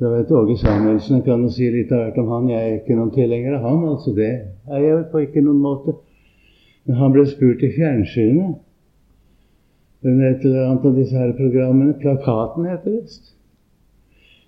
Det 0.00 0.08
vet 0.12 0.32
Åge 0.34 0.56
Samuelsen 0.60 1.18
jeg 1.18 1.26
kan 1.26 1.42
jo 1.44 1.50
si 1.52 1.68
litt 1.74 1.92
av 1.92 2.06
hvert 2.06 2.22
om 2.22 2.30
han. 2.32 2.48
Jeg 2.52 2.62
er 2.62 2.78
ikke 2.78 2.96
noen 2.96 3.12
tilhenger 3.12 3.58
av 3.58 3.66
ham, 3.66 3.84
altså 3.92 4.14
det 4.16 4.30
er 4.70 4.86
jeg 4.86 5.04
på 5.12 5.24
ikke 5.26 5.44
noen 5.44 5.60
måte. 5.62 5.96
Men 6.86 6.98
han 6.98 7.12
ble 7.14 7.24
spurt 7.30 7.62
i 7.62 7.70
fjernsynet 7.76 8.58
Den 10.02 10.22
et 10.26 10.42
eller 10.42 10.64
annet 10.66 10.86
av 10.88 10.96
disse 10.98 11.14
her 11.14 11.30
programmene. 11.38 11.94
Plakaten 12.00 12.66
heter 12.66 12.90
det 12.90 13.02
visst. 13.04 13.28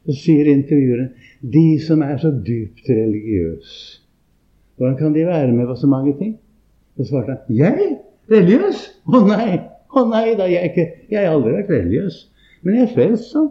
Så 0.05 0.16
sier 0.18 0.51
intervjueren 0.51 1.12
de 1.55 1.79
som 1.81 2.03
er 2.03 2.16
så 2.18 2.33
dypt 2.35 2.88
religiøse, 2.90 4.01
hvordan 4.77 4.97
kan 4.99 5.14
de 5.14 5.27
være 5.29 5.53
med 5.53 5.68
på 5.70 5.77
så 5.79 5.87
mange 5.87 6.16
ting? 6.18 6.35
Så 6.97 7.07
svarte 7.09 7.37
han 7.37 7.57
jeg? 7.57 7.94
Religiøs? 8.33 8.83
Å 9.07 9.20
nei! 9.29 9.61
Å 9.94 10.05
nei 10.11 10.35
da, 10.35 10.49
jeg, 10.51 10.73
ikke, 10.73 10.87
jeg 11.12 11.23
har 11.23 11.37
aldri 11.37 11.55
vært 11.55 11.70
religiøs. 11.70 12.18
Men 12.64 12.79
jeg 12.79 12.88
er 12.88 12.92
frelst, 12.97 13.31
sånn. 13.31 13.51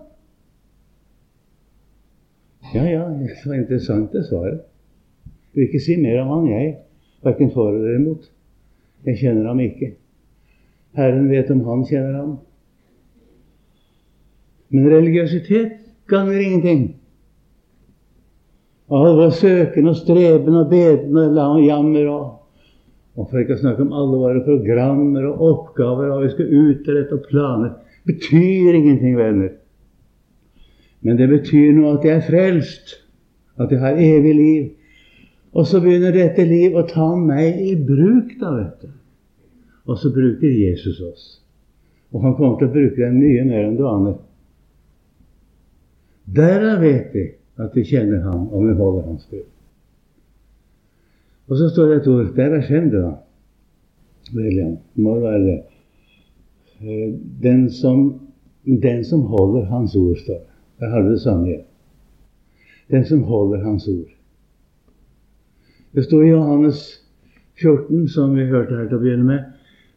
Ja, 2.74 2.84
ja, 2.90 3.04
det 3.08 3.32
var 3.46 3.56
interessant, 3.60 4.12
det 4.12 4.26
svaret. 4.28 4.64
Du 5.54 5.62
vil 5.62 5.70
ikke 5.70 5.84
si 5.86 5.96
mer 6.02 6.24
om 6.24 6.34
han, 6.34 6.50
jeg. 6.52 6.72
Verken 7.24 7.52
for 7.54 7.72
eller 7.72 8.00
imot. 8.00 8.33
Jeg 9.08 9.20
kjenner 9.20 9.50
ham 9.52 9.62
ikke. 9.64 9.94
Herren 10.98 11.30
vet 11.32 11.50
om 11.52 11.64
han 11.68 11.86
kjenner 11.90 12.20
ham. 12.20 12.36
Men 14.74 14.90
religiøsitet 14.90 15.80
ganger 16.10 16.40
ingenting. 16.40 16.86
All 18.94 19.18
vår 19.18 19.34
søken 19.38 19.90
og 19.90 19.98
streben 19.98 20.60
og 20.60 20.70
beden 20.72 21.18
og 21.18 21.62
jammer 21.64 22.10
og 22.12 22.24
og 23.14 23.28
for 23.30 23.44
ikke 23.44 23.54
å 23.54 23.62
snakke 23.62 23.84
om 23.86 23.92
alle 23.94 24.18
våre 24.18 24.40
programmer 24.42 25.28
og 25.30 25.42
oppgaver 25.46 26.10
og 26.10 26.24
vi 26.24 26.32
skal 26.32 26.54
utrette 26.64 27.14
og 27.14 27.28
planer 27.28 27.76
betyr 28.10 28.74
ingenting, 28.74 29.18
venner. 29.18 29.52
Men 31.04 31.20
det 31.20 31.30
betyr 31.32 31.76
noe 31.76 31.98
at 31.98 32.08
jeg 32.08 32.18
er 32.18 32.26
frelst, 32.26 32.96
at 33.62 33.72
jeg 33.72 33.80
har 33.84 34.00
evig 34.00 34.34
liv. 34.38 34.64
Og 35.54 35.68
så 35.70 35.80
begynner 35.84 36.16
dette 36.16 36.46
liv 36.50 36.76
å 36.76 36.86
ta 36.90 37.12
meg 37.20 37.62
i 37.62 37.76
bruk, 37.78 38.34
da, 38.40 38.54
vet 38.58 38.86
du. 38.86 38.92
Og 39.86 40.00
så 40.00 40.10
bruker 40.14 40.50
Jesus 40.50 41.02
oss. 41.04 41.26
Og 42.14 42.24
han 42.24 42.36
kommer 42.38 42.58
til 42.60 42.70
å 42.70 42.74
bruke 42.74 42.98
deg 42.98 43.18
mye 43.18 43.44
mer 43.46 43.68
enn 43.68 43.78
du 43.78 43.84
aner. 43.90 44.16
Derav 46.34 46.82
vet 46.82 47.14
vi 47.14 47.26
at 47.62 47.76
vi 47.76 47.84
kjenner 47.86 48.24
ham, 48.26 48.48
og 48.50 48.66
vi 48.66 48.78
holder 48.80 49.10
hans 49.10 49.28
bud. 49.30 49.50
Og 51.52 51.60
så 51.60 51.68
står 51.70 51.90
det 51.90 51.98
et 52.00 52.08
ord 52.08 52.30
Der 52.38 52.58
er 52.58 52.66
5, 52.66 52.90
da. 52.94 53.04
William. 54.34 54.78
Må 54.96 55.20
være 55.20 55.44
det. 55.44 55.60
Eh, 56.82 57.14
den 57.44 57.70
som, 57.70 58.20
den 58.64 59.04
som 59.06 59.22
holder 59.22 59.66
Hans 59.66 59.96
ord, 59.96 60.16
står 60.18 60.34
det. 60.34 60.50
Der 60.80 60.90
har 60.90 61.02
du 61.02 61.12
det 61.12 61.22
samme 61.22 61.48
igjen. 61.48 61.66
Den 62.92 63.06
som 63.06 63.24
holder 63.24 63.64
Hans 63.64 63.88
ord. 63.88 64.10
Det 65.94 66.04
står 66.04 66.24
i 66.24 66.30
Johannes 66.30 67.02
14, 67.62 68.08
som 68.08 68.36
vi 68.36 68.48
hørte 68.50 68.76
her 68.80 68.88
til 68.90 68.98
å 68.98 69.02
begynne 69.04 69.28
med. 69.28 69.44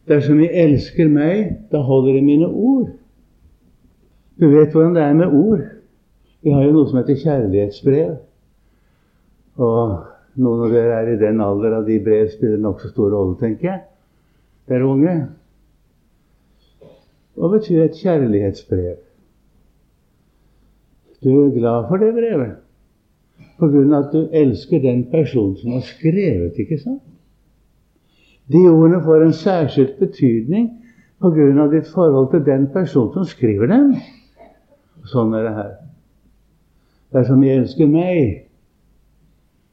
Dersom 0.07 0.37
de 0.37 0.49
elsker 0.53 1.09
meg, 1.09 1.55
da 1.71 1.81
holder 1.83 2.19
de 2.19 2.21
mine 2.21 2.47
ord. 2.47 2.91
Du 4.37 4.45
vet 4.51 4.69
hvordan 4.75 4.93
det 4.93 5.01
er 5.03 5.17
med 5.17 5.33
ord. 5.33 5.63
Vi 6.45 6.53
har 6.53 6.67
jo 6.67 6.75
noe 6.75 6.89
som 6.89 6.99
heter 6.99 7.17
kjærlighetsbrev. 7.23 8.13
Og 9.57 9.95
noen 10.37 10.67
av 10.67 10.75
dere 10.75 11.01
er 11.01 11.11
i 11.15 11.17
den 11.23 11.41
alder 11.41 11.79
av 11.79 11.89
de 11.89 11.97
brev 12.05 12.29
spiller 12.29 12.61
nokså 12.61 12.93
stor 12.93 13.09
rolle, 13.15 13.33
tenker 13.41 13.71
jeg. 13.71 13.81
Dere 14.69 14.85
unge. 14.85 15.17
Hva 17.37 17.51
betyr 17.55 17.87
et 17.87 17.97
kjærlighetsbrev? 17.97 19.01
Du 21.25 21.33
er 21.33 21.53
glad 21.57 21.89
for 21.89 22.05
det 22.05 22.13
brevet 22.13 22.66
på 23.57 23.69
grunn 23.71 23.93
av 23.93 24.07
at 24.07 24.13
du 24.13 24.35
elsker 24.35 24.81
den 24.83 25.05
personen 25.11 25.55
som 25.57 25.73
har 25.77 25.85
skrevet, 25.85 26.59
ikke 26.61 26.77
sant? 26.81 27.03
De 28.47 28.61
ordene 28.69 29.01
får 29.03 29.25
en 29.25 29.33
særskilt 29.35 29.97
betydning 29.99 30.69
på 31.19 31.31
grunn 31.33 31.59
av 31.59 31.73
ditt 31.73 31.89
forhold 31.91 32.29
til 32.31 32.45
den 32.45 32.69
personen 32.71 33.13
som 33.15 33.25
skriver 33.27 33.71
dem. 33.71 33.95
Sånn 35.11 35.33
er 35.35 35.47
det 35.47 35.55
her. 35.55 35.73
Dersom 37.15 37.43
jeg 37.43 37.63
elsker 37.63 37.89
meg 37.89 38.47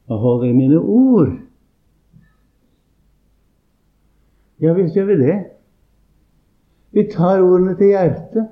og 0.07 0.21
holder 0.21 0.53
mine 0.55 0.79
ord 0.79 1.33
Ja 4.63 4.71
visst 4.71 4.95
gjør 4.95 5.09
vi 5.09 5.15
det. 5.19 5.33
Vi 6.95 7.03
tar 7.11 7.41
ordene 7.43 7.73
til 7.75 7.91
hjertet. 7.91 8.45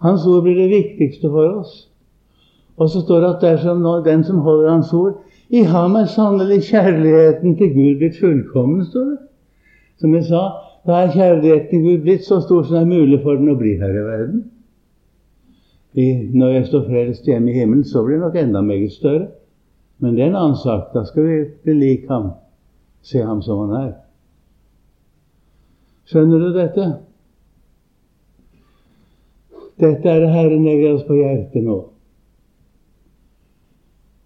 Hans 0.00 0.24
ord 0.26 0.46
blir 0.46 0.56
det 0.56 0.70
viktigste 0.72 1.28
for 1.30 1.60
oss. 1.60 1.74
Og 2.76 2.88
så 2.90 3.00
står 3.00 3.20
det 3.20 3.28
at 3.34 3.42
dersom 3.42 3.84
den 4.04 4.24
som 4.24 4.38
holder 4.38 4.70
Hans 4.70 4.92
ord 4.92 5.20
I 5.50 5.62
ham 5.68 5.96
er 5.96 6.06
sannelig 6.08 6.62
kjærligheten 6.70 7.56
til 7.56 7.74
Gud 7.74 7.98
blitt 8.00 8.20
fullkommen, 8.20 8.86
står 8.86 9.04
det. 9.10 9.18
Som 10.00 10.14
jeg 10.14 10.24
sa, 10.24 10.40
da 10.86 11.02
er 11.02 11.12
kjærligheten 11.12 11.68
til 11.70 11.82
Gud 11.84 12.06
blitt 12.06 12.24
så 12.24 12.40
stor 12.40 12.62
som 12.62 12.78
det 12.78 12.82
er 12.82 12.88
mulig 12.88 13.20
for 13.22 13.36
den 13.36 13.52
å 13.52 13.58
bli 13.60 13.74
her 13.76 13.92
i 13.92 14.06
verden. 14.06 14.40
I, 15.92 16.06
når 16.32 16.54
jeg 16.56 16.66
står 16.70 16.86
frelst 16.88 17.28
hjemme 17.28 17.52
i 17.52 17.58
himmelen, 17.58 17.84
så 17.84 18.00
blir 18.04 18.16
det 18.16 18.24
nok 18.24 18.40
enda 18.40 18.64
meget 18.64 18.96
større. 18.96 19.28
Men 20.00 20.16
det 20.16 20.24
er 20.24 20.32
en 20.32 20.40
annen 20.40 20.56
sak. 20.56 20.88
Da 20.94 21.04
skal 21.04 21.28
vi 21.28 21.38
bli 21.64 21.74
lik 21.76 22.08
ham, 22.08 22.32
se 23.04 23.20
ham 23.20 23.42
som 23.44 23.66
han 23.66 23.76
er. 23.82 23.92
Skjønner 26.08 26.40
du 26.40 26.50
dette? 26.56 26.88
Dette 29.82 30.08
er 30.08 30.24
det 30.24 30.32
Herren 30.32 30.64
legger 30.64 30.96
oss 30.96 31.04
på 31.04 31.20
hjertet 31.20 31.64
nå. 31.64 31.91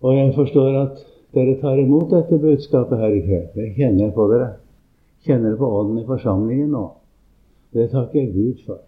Og 0.07 0.15
jeg 0.15 0.35
forstår 0.37 0.77
at 0.79 0.99
dere 1.35 1.57
tar 1.61 1.81
imot 1.83 2.13
dette 2.13 2.39
budskapet 2.39 3.01
her 3.01 3.15
i 3.17 3.23
kveld. 3.25 3.49
Det 3.57 3.73
kjenner 3.75 4.05
jeg 4.05 4.13
på 4.15 4.27
dere. 4.31 4.51
Kjenner 5.27 5.51
det 5.51 5.59
på 5.59 5.71
ånden 5.81 5.99
i 5.99 6.07
forsamlingen 6.07 6.69
nå. 6.77 6.85
Det 7.75 7.89
takker 7.91 8.21
jeg 8.21 8.35
Gud 8.35 8.61
for. 8.67 8.85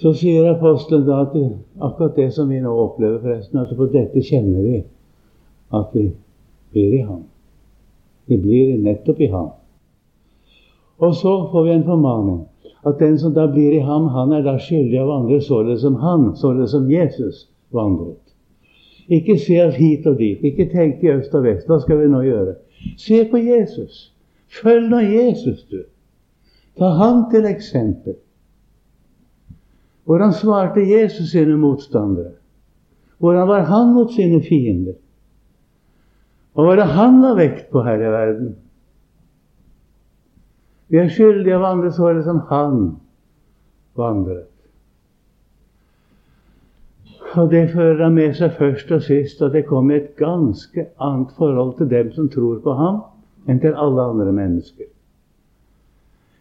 Så 0.00 0.12
sier 0.16 0.48
apostelen 0.48 1.04
da 1.04 1.22
at 1.26 1.36
akkurat 1.36 2.16
det 2.16 2.30
som 2.32 2.48
vi 2.52 2.60
nå 2.60 2.72
opplever, 2.72 3.20
forresten, 3.20 3.60
at 3.60 3.76
på 3.76 3.88
dette 3.92 4.24
kjenner 4.24 4.64
vi 4.64 4.80
at 5.76 5.92
vi 5.92 6.06
blir 6.72 6.96
i 6.96 7.04
Ham. 7.04 7.22
Vi 8.26 8.38
blir 8.40 8.78
nettopp 8.80 9.20
i 9.20 9.30
Ham. 9.32 9.52
Og 10.98 11.14
så 11.16 11.34
får 11.52 11.64
vi 11.64 11.74
en 11.74 11.84
formaning 11.84 12.40
at 12.86 12.98
den 12.98 13.18
som 13.18 13.34
da 13.34 13.46
blir 13.50 13.74
i 13.76 13.82
ham, 13.82 14.08
han 14.14 14.32
er 14.32 14.44
da 14.46 14.56
skyldig 14.62 15.00
av 15.00 15.10
andre 15.10 15.40
således 15.42 15.82
som 15.82 15.96
han, 16.00 16.28
således 16.36 16.70
som 16.70 16.90
Jesus 16.90 17.48
vandret. 17.76 18.22
Ikke 19.08 19.38
se 19.38 19.60
oss 19.62 19.76
hit 19.78 20.06
og 20.06 20.18
dit, 20.18 20.42
ikke 20.42 20.66
tenk 20.72 21.04
i 21.04 21.12
øst 21.12 21.34
og 21.34 21.44
vest. 21.46 21.68
Hva 21.70 21.78
skal 21.82 22.00
vi 22.00 22.08
nå 22.10 22.22
gjøre? 22.26 22.56
Se 22.98 23.22
på 23.30 23.38
Jesus. 23.38 24.08
Følg 24.62 24.88
nå 24.90 25.02
Jesus, 25.04 25.62
du. 25.70 25.84
Ta 26.78 26.90
ham 26.98 27.26
til 27.30 27.46
eksempel. 27.48 28.16
Hvordan 30.06 30.32
svarte 30.32 30.84
Jesus 30.86 31.30
sine 31.30 31.56
motstandere? 31.58 32.36
Hvordan 33.18 33.48
var 33.48 33.64
han 33.70 33.94
mot 33.94 34.12
sine 34.12 34.42
fiender? 34.42 34.98
Hva 36.54 36.66
var 36.68 36.78
det 36.78 36.86
han 36.94 37.20
la 37.20 37.32
vekt 37.36 37.70
på 37.72 37.82
her 37.84 38.00
i 38.00 38.12
verden? 38.12 38.52
Vi 40.88 41.00
er 41.02 41.10
skyldige 41.10 41.56
av 41.56 41.64
andre 41.72 41.90
så 41.92 42.12
som 42.24 42.44
han 42.50 42.76
vandret. 43.98 44.55
Og 47.36 47.50
det 47.50 47.70
fører 47.70 48.02
han 48.02 48.14
med 48.16 48.32
seg 48.38 48.54
først 48.56 48.90
og 48.96 49.02
sist 49.04 49.42
at 49.44 49.52
det 49.52 49.66
kommer 49.68 49.98
et 49.98 50.14
ganske 50.16 50.86
annet 51.04 51.32
forhold 51.36 51.74
til 51.76 51.90
dem 51.90 52.12
som 52.16 52.30
tror 52.32 52.62
på 52.64 52.72
ham, 52.78 53.02
enn 53.48 53.60
til 53.60 53.76
alle 53.76 54.02
andre 54.02 54.32
mennesker. 54.32 54.88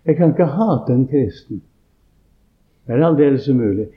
Jeg 0.06 0.16
kan 0.16 0.32
ikke 0.32 0.46
hate 0.46 0.94
en 0.94 1.08
kristen. 1.12 1.62
Det 2.88 2.96
er 2.96 3.06
aldeles 3.06 3.50
umulig. 3.50 3.90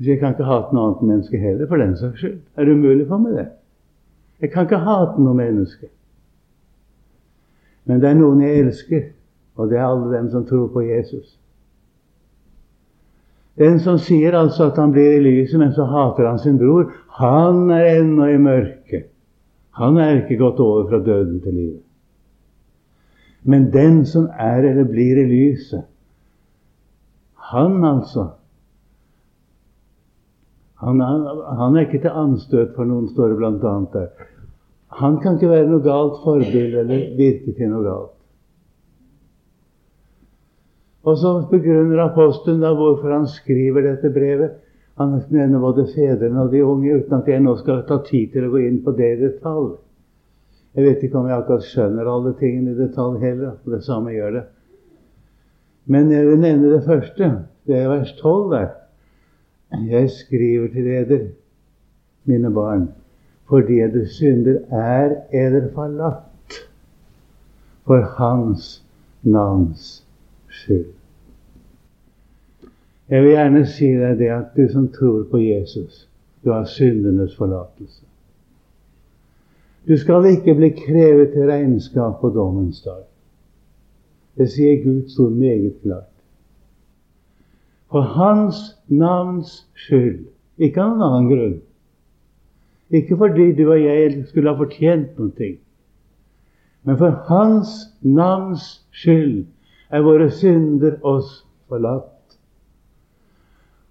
Jeg 0.00 0.18
kan 0.18 0.32
ikke 0.32 0.46
hate 0.46 0.74
noe 0.74 0.86
annet 0.86 1.02
menneske 1.02 1.38
heller, 1.42 1.66
for 1.66 1.76
den 1.76 1.96
saks 1.96 2.22
skyld. 2.22 2.40
Er 2.56 2.64
det 2.64 2.76
umulig 2.78 3.06
for 3.08 3.18
meg, 3.18 3.36
det? 3.36 3.48
Jeg 4.40 4.52
kan 4.52 4.68
ikke 4.68 4.78
hate 4.86 5.22
noe 5.22 5.34
menneske. 5.34 5.90
Men 7.84 8.00
det 8.00 8.08
er 8.08 8.18
noen 8.20 8.40
jeg 8.44 8.62
elsker, 8.62 9.08
og 9.56 9.70
det 9.70 9.78
er 9.78 9.88
alle 9.88 10.16
dem 10.16 10.30
som 10.30 10.46
tror 10.46 10.68
på 10.72 10.86
Jesus. 10.86 11.37
Den 13.58 13.80
som 13.82 13.98
sier 13.98 14.36
altså 14.38 14.68
at 14.70 14.78
han 14.78 14.92
blir 14.94 15.16
i 15.16 15.22
lyset, 15.24 15.58
men 15.58 15.72
så 15.74 15.86
hater 15.90 16.28
han 16.28 16.38
sin 16.38 16.58
bror, 16.60 16.92
han 17.18 17.70
er 17.74 17.98
ennå 17.98 18.28
i 18.30 18.38
mørket. 18.38 19.08
Han 19.78 19.98
er 19.98 20.20
ikke 20.22 20.38
gått 20.38 20.60
over 20.62 20.88
fra 20.90 20.98
døden 21.02 21.40
til 21.42 21.54
livet. 21.54 21.84
Men 23.42 23.70
den 23.72 24.04
som 24.06 24.26
er 24.34 24.66
eller 24.66 24.86
blir 24.86 25.18
i 25.22 25.26
lyset, 25.26 25.86
han 27.52 27.84
altså 27.84 28.28
han 30.78 31.00
er, 31.00 31.54
han 31.58 31.76
er 31.76 31.86
ikke 31.86 32.02
til 32.04 32.14
anstøt 32.14 32.76
for 32.76 32.86
noen, 32.86 33.08
står 33.10 33.32
det 33.32 33.38
bl.a. 33.40 33.72
der. 33.92 34.28
Han 35.00 35.18
kan 35.22 35.34
ikke 35.34 35.50
være 35.50 35.66
noe 35.70 35.82
galt 35.82 36.20
forbilde 36.22 36.84
eller 36.84 37.16
virke 37.18 37.54
til 37.56 37.72
noe 37.72 37.82
galt. 37.82 38.17
Og 41.06 41.18
så 41.18 41.34
begrunner 41.50 42.00
apostelen 42.02 42.62
da 42.62 42.72
hvorfor 42.74 43.12
han 43.14 43.26
skriver 43.30 43.86
dette 43.86 44.10
brevet. 44.12 44.56
Han 44.98 45.20
nevner 45.30 45.62
både 45.62 45.86
fedrene 45.92 46.42
og 46.42 46.50
de 46.52 46.64
unge, 46.64 46.96
uten 46.98 47.20
at 47.20 47.28
jeg 47.30 47.42
nå 47.44 47.54
skal 47.60 47.84
ta 47.86 48.00
tid 48.06 48.32
til 48.32 48.48
å 48.48 48.50
gå 48.50 48.64
inn 48.66 48.80
på 48.82 48.94
det 48.98 49.12
i 49.14 49.20
detalj. 49.20 49.76
Jeg 50.74 50.84
vet 50.84 51.04
ikke 51.06 51.20
om 51.20 51.28
jeg 51.30 51.38
akkurat 51.38 51.66
skjønner 51.66 52.10
alle 52.10 52.32
tingene 52.38 52.74
i 52.74 52.78
detalj 52.78 53.20
heller. 53.22 53.54
og 53.62 53.76
Det 53.76 53.84
samme 53.86 54.14
gjør 54.14 54.34
det. 54.40 54.44
Men 55.86 56.10
jeg 56.12 56.26
vil 56.26 56.42
nevne 56.42 56.72
det 56.74 56.84
første. 56.84 57.30
Det 57.66 57.78
er 57.78 57.88
vers 57.88 58.12
12 58.18 58.50
der. 58.52 58.68
Jeg 59.88 60.10
skriver 60.10 60.68
til 60.72 60.90
eder, 60.96 61.24
mine 62.24 62.50
barn, 62.52 62.88
fordi 63.48 63.78
du 63.92 64.02
synder 64.08 64.60
er 64.72 65.14
eder 65.32 65.70
forlatt 65.72 66.58
for 67.86 68.04
Hans 68.16 68.82
navns 69.22 70.07
skyld. 70.62 70.92
Jeg 73.08 73.22
vil 73.24 73.30
gjerne 73.32 73.64
si 73.66 73.88
deg 73.96 74.18
det 74.20 74.28
at 74.34 74.56
du 74.56 74.66
som 74.72 74.88
tror 74.92 75.24
på 75.30 75.40
Jesus, 75.40 76.04
du 76.44 76.52
har 76.52 76.68
syndenes 76.68 77.36
forlatelse. 77.36 78.04
Du 79.88 79.96
skal 79.96 80.26
ikke 80.28 80.54
bli 80.54 80.68
krevet 80.76 81.32
til 81.32 81.48
regnskap 81.48 82.20
på 82.20 82.28
dommens 82.34 82.82
dag. 82.84 83.06
Det 84.36 84.50
sier 84.52 84.82
Gud 84.84 85.08
så 85.08 85.28
meget 85.32 85.74
klart. 85.82 86.12
For 87.90 88.00
Hans 88.00 88.76
navns 88.88 89.64
skyld, 89.74 90.26
ikke 90.58 90.82
av 90.82 90.92
noen 90.92 91.06
annen 91.06 91.30
grunn. 91.32 91.56
Ikke 92.92 93.16
fordi 93.16 93.52
du 93.56 93.64
og 93.70 93.80
jeg 93.80 94.26
skulle 94.28 94.52
ha 94.52 94.60
fortjent 94.60 95.16
noe, 95.16 95.48
men 96.84 97.00
for 97.00 97.16
Hans 97.28 97.72
navns 98.04 98.68
skyld 98.92 99.46
er 99.90 100.04
våre 100.04 100.30
synder 100.30 100.98
oss 101.06 101.42
forlatt. 101.68 102.38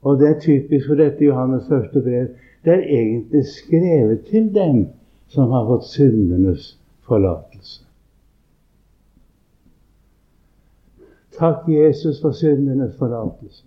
Og 0.05 0.19
det 0.19 0.29
er 0.29 0.39
typisk 0.39 0.87
for 0.87 0.99
dette 0.99 1.25
Johannes 1.25 1.67
første 1.69 2.01
brev. 2.01 2.29
Det 2.65 2.73
er 2.73 2.85
egentlig 2.99 3.43
skrevet 3.49 4.25
til 4.29 4.53
dem 4.55 4.85
som 5.27 5.51
har 5.51 5.65
fått 5.67 5.89
syndenes 5.89 6.75
forlatelse. 7.07 7.83
Takk, 11.37 11.67
Jesus, 11.69 12.21
for 12.21 12.33
syndenes 12.33 12.95
forlatelse. 12.97 13.65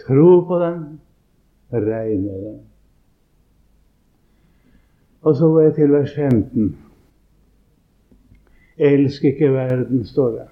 Tro 0.00 0.40
på 0.48 0.60
den, 0.62 0.78
regne 1.72 2.38
den. 2.44 2.62
Og 5.24 5.36
så 5.36 5.48
går 5.48 5.60
jeg 5.60 5.74
til 5.74 5.92
vers 5.92 6.14
15. 6.14 6.76
Elsk 8.76 9.24
ikke 9.24 9.52
verden, 9.52 10.04
står 10.04 10.30
det. 10.30 10.48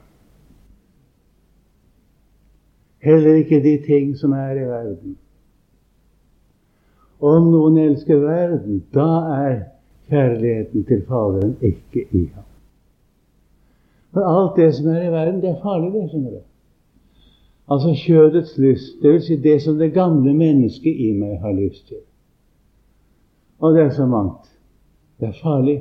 Heller 3.03 3.35
ikke 3.35 3.63
de 3.63 3.77
ting 3.87 4.17
som 4.19 4.33
er 4.33 4.53
i 4.53 4.67
verden. 4.69 5.17
Om 7.23 7.51
noen 7.51 7.79
elsker 7.79 8.19
verden, 8.23 8.85
da 8.95 9.11
er 9.35 9.59
kjærligheten 10.11 10.85
til 10.87 11.03
Faderen 11.09 11.57
ikke 11.63 12.07
i 12.11 12.25
ham. 12.35 12.47
For 14.13 14.27
alt 14.29 14.57
det 14.57 14.75
som 14.75 14.89
er 14.93 15.03
i 15.09 15.13
verden, 15.13 15.41
det 15.43 15.51
er 15.51 15.63
farlig, 15.63 15.93
det, 15.93 16.09
skjønner 16.11 16.31
du. 16.31 16.41
Altså 17.71 17.95
kjødets 17.97 18.59
lyst, 18.59 18.99
dvs. 19.03 19.27
Si 19.27 19.37
det 19.37 19.63
som 19.63 19.79
det 19.79 19.93
gamle 19.95 20.35
mennesket 20.35 20.99
i 20.99 21.13
meg 21.17 21.39
har 21.41 21.55
lyst 21.57 21.87
til. 21.89 22.03
Og 23.59 23.75
det 23.75 23.83
er 23.83 23.91
så 23.91 24.07
mangt. 24.07 24.51
Det 25.21 25.29
er 25.29 25.39
farlig. 25.43 25.79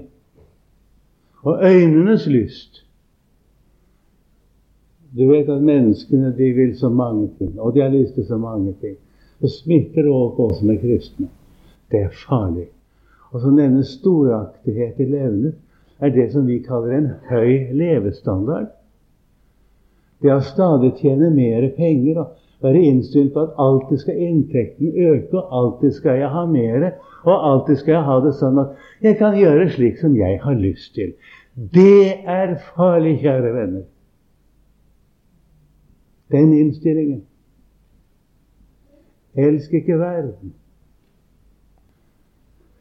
Og 1.43 1.63
øynenes 1.65 2.27
lyst, 2.27 2.80
du 5.17 5.25
vet 5.27 5.49
at 5.49 5.63
menneskene 5.63 6.31
de 6.37 6.51
vil 6.55 6.75
så 6.79 6.89
mange 6.89 7.29
ting, 7.37 7.59
og 7.59 7.73
de 7.75 7.81
har 7.83 7.91
lyst 7.91 8.15
til 8.15 8.25
så 8.25 8.37
mange 8.37 8.73
ting. 8.81 8.95
Og 9.41 9.49
smitter 9.49 10.07
over 10.07 10.35
på 10.35 10.45
oss 10.51 10.59
som 10.61 10.69
er 10.69 10.79
kristne. 10.79 11.27
Det 11.91 12.05
er 12.05 12.19
farlig. 12.27 12.67
Og 13.31 13.41
så 13.41 13.51
denne 13.55 13.83
storaktighet 13.87 14.99
i 14.99 15.07
levnet 15.09 15.57
er 15.99 16.13
det 16.15 16.29
som 16.33 16.47
vi 16.47 16.61
kaller 16.63 16.95
en 16.97 17.09
høy 17.29 17.73
levestandard. 17.75 18.69
Det 20.21 20.31
å 20.31 20.41
stadig 20.45 20.93
tjene 21.01 21.31
mer 21.33 21.67
penger 21.75 22.21
og 22.21 22.37
være 22.61 22.83
innstilt 22.85 23.33
på 23.33 23.47
at 23.47 23.55
alltid 23.59 24.03
skal 24.03 24.19
inntekten 24.21 24.93
øke, 24.93 25.37
og 25.37 25.55
alltid 25.59 25.95
skal 25.97 26.19
jeg 26.21 26.29
ha 26.29 26.45
mer, 26.45 26.91
og 27.25 27.47
alltid 27.51 27.81
skal 27.81 27.97
jeg 27.97 28.07
ha 28.07 28.19
det 28.25 28.35
sånn 28.37 28.59
at 28.61 28.75
jeg 29.01 29.17
kan 29.17 29.37
gjøre 29.37 29.71
slik 29.73 29.97
som 30.01 30.15
jeg 30.17 30.37
har 30.43 30.59
lyst 30.59 30.93
til. 30.95 31.15
Det 31.55 32.21
er 32.29 32.59
farlig, 32.75 33.17
kjære 33.25 33.55
venner. 33.55 33.87
Den 36.31 36.53
innstillingen. 36.53 37.23
Elsk 39.35 39.73
ikke 39.73 39.99
verden. 39.99 40.53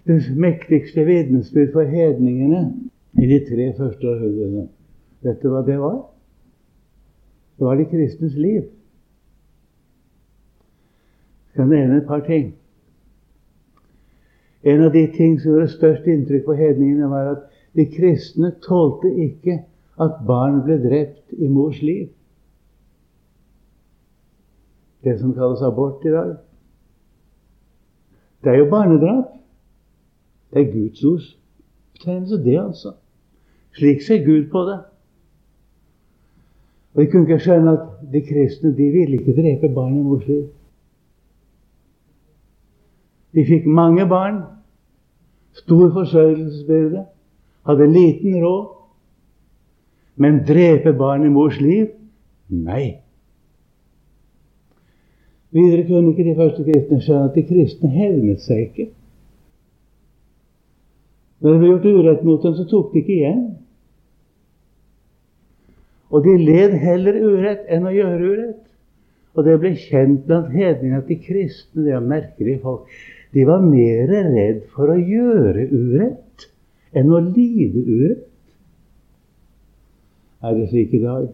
Det 0.07 0.37
mektigste 0.37 1.05
vitnesbyrd 1.07 1.73
for 1.73 1.83
hedningene 1.83 2.75
i 3.23 3.27
de 3.27 3.39
tre 3.49 3.73
første 3.79 4.09
århundrene. 4.09 4.69
Vet 5.23 5.43
du 5.43 5.51
hva 5.53 5.63
det 5.67 5.79
var? 5.81 5.99
Det 7.59 7.67
var 7.67 7.77
de 7.77 7.85
kristnes 7.85 8.35
liv. 8.35 8.63
Jeg 11.51 11.53
skal 11.53 11.69
nevne 11.69 11.97
et 11.97 12.07
par 12.07 12.25
ting. 12.27 12.55
En 14.63 14.83
av 14.85 14.93
de 14.93 15.07
ting 15.17 15.41
som 15.41 15.53
gjorde 15.53 15.69
størst 15.69 16.07
inntrykk 16.07 16.45
på 16.45 16.55
hedningene, 16.55 17.11
var 17.11 17.35
at 17.35 17.45
de 17.77 17.87
kristne 17.87 18.53
tålte 18.65 19.13
ikke 19.25 19.61
at 20.01 20.23
barn 20.27 20.63
ble 20.65 20.79
drept 20.83 21.37
i 21.37 21.49
mors 21.49 21.83
liv 21.83 22.09
det 25.05 25.19
som 25.21 25.35
kalles 25.35 25.63
abort 25.63 26.05
i 26.05 26.13
dag. 26.13 26.37
Det 28.45 28.53
er 28.53 28.59
jo 28.59 28.71
barnedrap. 28.71 29.25
Det 30.51 30.63
er 30.63 30.73
Guds 30.73 31.05
ords 31.05 31.39
betegnelse, 31.93 32.45
det, 32.45 32.59
altså. 32.59 32.93
Slik 33.73 34.03
ser 34.03 34.25
Gud 34.25 34.51
på 34.51 34.59
det. 34.59 34.81
Og 36.95 37.03
Jeg 37.03 37.11
kunne 37.11 37.23
ikke 37.23 37.45
skjønne 37.45 37.73
at 37.73 38.13
de 38.13 38.21
kristne 38.21 38.77
de 38.77 38.91
ville 38.91 39.19
ikke 39.19 39.37
drepe 39.37 39.75
barn 39.75 39.99
i 39.99 40.03
mors 40.03 40.27
liv. 40.27 40.49
De 43.35 43.45
fikk 43.47 43.67
mange 43.67 44.09
barn, 44.09 44.43
stor 45.53 45.93
forsørgelsesbyrde, 45.93 47.05
hadde 47.67 47.93
liten 47.93 48.45
råd. 48.45 48.67
Men 50.17 50.43
drepe 50.49 50.93
barn 50.99 51.25
i 51.25 51.29
mors 51.29 51.61
liv? 51.61 51.87
Nei. 52.49 52.99
Videre 55.51 55.87
kunne 55.87 56.13
ikke 56.13 56.29
de 56.29 56.37
første 56.39 56.65
kristne 56.67 57.01
skjønne 57.03 57.29
at 57.31 57.37
de 57.37 57.47
kristne 57.49 57.91
hevnet 57.91 58.43
seg 58.45 58.69
ikke. 58.69 58.87
Når 61.41 61.53
det 61.53 61.61
ble 61.61 61.71
gjort 61.71 61.89
urett 61.91 62.25
mot 62.29 62.45
dem, 62.45 62.55
så 62.59 62.67
tok 62.71 62.93
de 62.93 63.01
ikke 63.01 63.17
igjen. 63.17 63.45
Og 66.11 66.27
de 66.27 66.37
led 66.39 66.77
heller 66.83 67.17
urett 67.23 67.67
enn 67.71 67.87
å 67.89 67.95
gjøre 67.95 68.33
urett. 68.35 68.63
Og 69.39 69.47
det 69.47 69.57
ble 69.63 69.73
kjent 69.79 70.27
blant 70.27 70.51
hedningene 70.53 71.01
at 71.01 71.11
de 71.11 71.17
kristne, 71.23 71.87
det 71.87 71.95
er 71.95 72.05
merkelige 72.05 72.63
folk, 72.65 72.87
de 73.31 73.45
var 73.47 73.63
mer 73.63 74.11
redd 74.11 74.65
for 74.75 74.91
å 74.91 74.99
gjøre 74.99 75.69
urett 75.71 76.49
enn 76.99 77.13
å 77.15 77.21
lide 77.23 77.85
urett. 77.87 78.27
Er 80.43 80.57
det 80.57 80.71
slik 80.71 80.97
i 80.97 81.03
dag? 81.03 81.29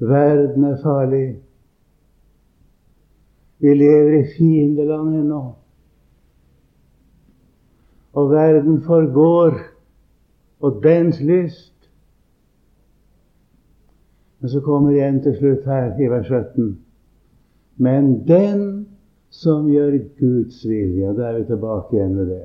Verden 0.00 0.64
er 0.64 0.80
farlig. 0.82 1.26
Vi 3.58 3.74
lever 3.74 4.18
i 4.20 4.26
fiendeland 4.38 5.14
ennå. 5.16 5.54
Og 8.12 8.30
verden 8.30 8.82
forgår, 8.82 9.58
og 10.60 10.80
dens 10.82 11.20
lyst. 11.20 11.90
Men 14.40 14.50
så 14.50 14.60
kommer 14.60 14.90
det 14.90 14.98
igjen 14.98 15.22
til 15.22 15.36
slutt 15.36 15.64
her 15.64 16.00
i 16.00 16.08
vers 16.10 16.26
17. 16.26 16.78
Men 17.76 18.28
den 18.28 18.86
som 19.30 19.68
gjør 19.68 19.98
Guds 20.20 20.62
vilje, 20.68 21.08
og 21.08 21.16
da 21.16 21.28
er 21.28 21.38
vi 21.38 21.44
tilbake 21.44 21.96
igjen 21.96 22.14
med 22.14 22.26
det. 22.26 22.44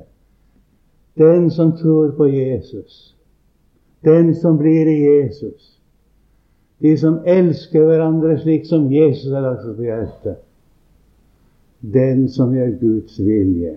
Den 1.18 1.50
som 1.50 1.72
tror 1.76 2.10
på 2.16 2.26
Jesus, 2.26 3.16
den 4.04 4.34
som 4.34 4.58
blir 4.58 4.88
i 4.88 4.98
Jesus, 5.04 5.78
de 6.82 6.96
som 6.98 7.20
elsker 7.26 7.84
hverandre 7.86 8.38
slik 8.40 8.66
som 8.66 8.88
Jesus 8.92 9.32
har 9.32 9.44
lagt 9.44 9.62
seg 9.64 9.76
på 9.76 9.86
hjertet, 9.86 10.40
den 11.82 12.28
som 12.28 12.54
gjør 12.54 12.76
Guds 12.80 13.18
vilje, 13.18 13.76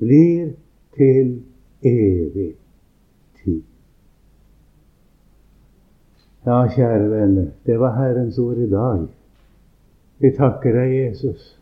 blir 0.00 0.52
til 0.96 1.42
evig 1.84 2.54
tid. 3.42 3.62
Ja, 6.46 6.62
kjære 6.70 7.10
venner, 7.10 7.50
det 7.66 7.76
var 7.80 7.96
Herrens 7.98 8.38
ord 8.38 8.56
i 8.56 8.70
dag. 8.70 9.04
Vi 10.18 10.30
takker 10.36 10.72
deg, 10.78 10.94
Jesus. 10.94 11.52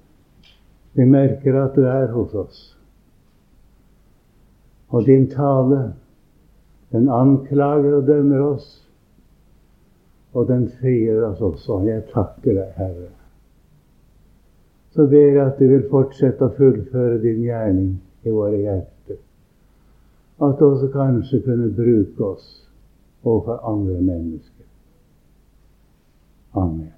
Vi 0.94 1.04
merker 1.10 1.58
at 1.64 1.74
du 1.74 1.88
er 1.90 2.12
hos 2.12 2.34
oss. 2.38 2.62
Og 4.94 5.06
din 5.06 5.26
tale, 5.30 5.94
den 6.92 7.08
anklager 7.10 7.96
og 7.98 8.06
dømmer 8.06 8.46
oss, 8.46 8.68
og 10.34 10.46
den 10.48 10.68
frigjør 10.78 11.32
oss 11.32 11.40
også. 11.42 11.80
Jeg 11.88 12.06
takker 12.12 12.60
deg, 12.60 12.70
Herre. 12.78 13.10
Så 14.94 15.06
ber 15.10 15.30
jeg 15.34 15.42
at 15.42 15.58
du 15.58 15.66
vil 15.66 15.86
fortsette 15.90 16.46
å 16.46 16.54
fullføre 16.54 17.18
din 17.22 17.40
gjerning 17.42 17.94
i 18.22 18.30
våre 18.30 18.60
hjerter. 18.60 19.18
At 20.38 20.58
du 20.58 20.66
også 20.68 20.90
kanskje 20.94 21.42
kunne 21.42 21.72
bruke 21.74 22.28
oss 22.28 22.46
overfor 23.24 23.58
andre 23.66 23.98
mennesker. 24.00 24.68
Amen. 26.54 26.92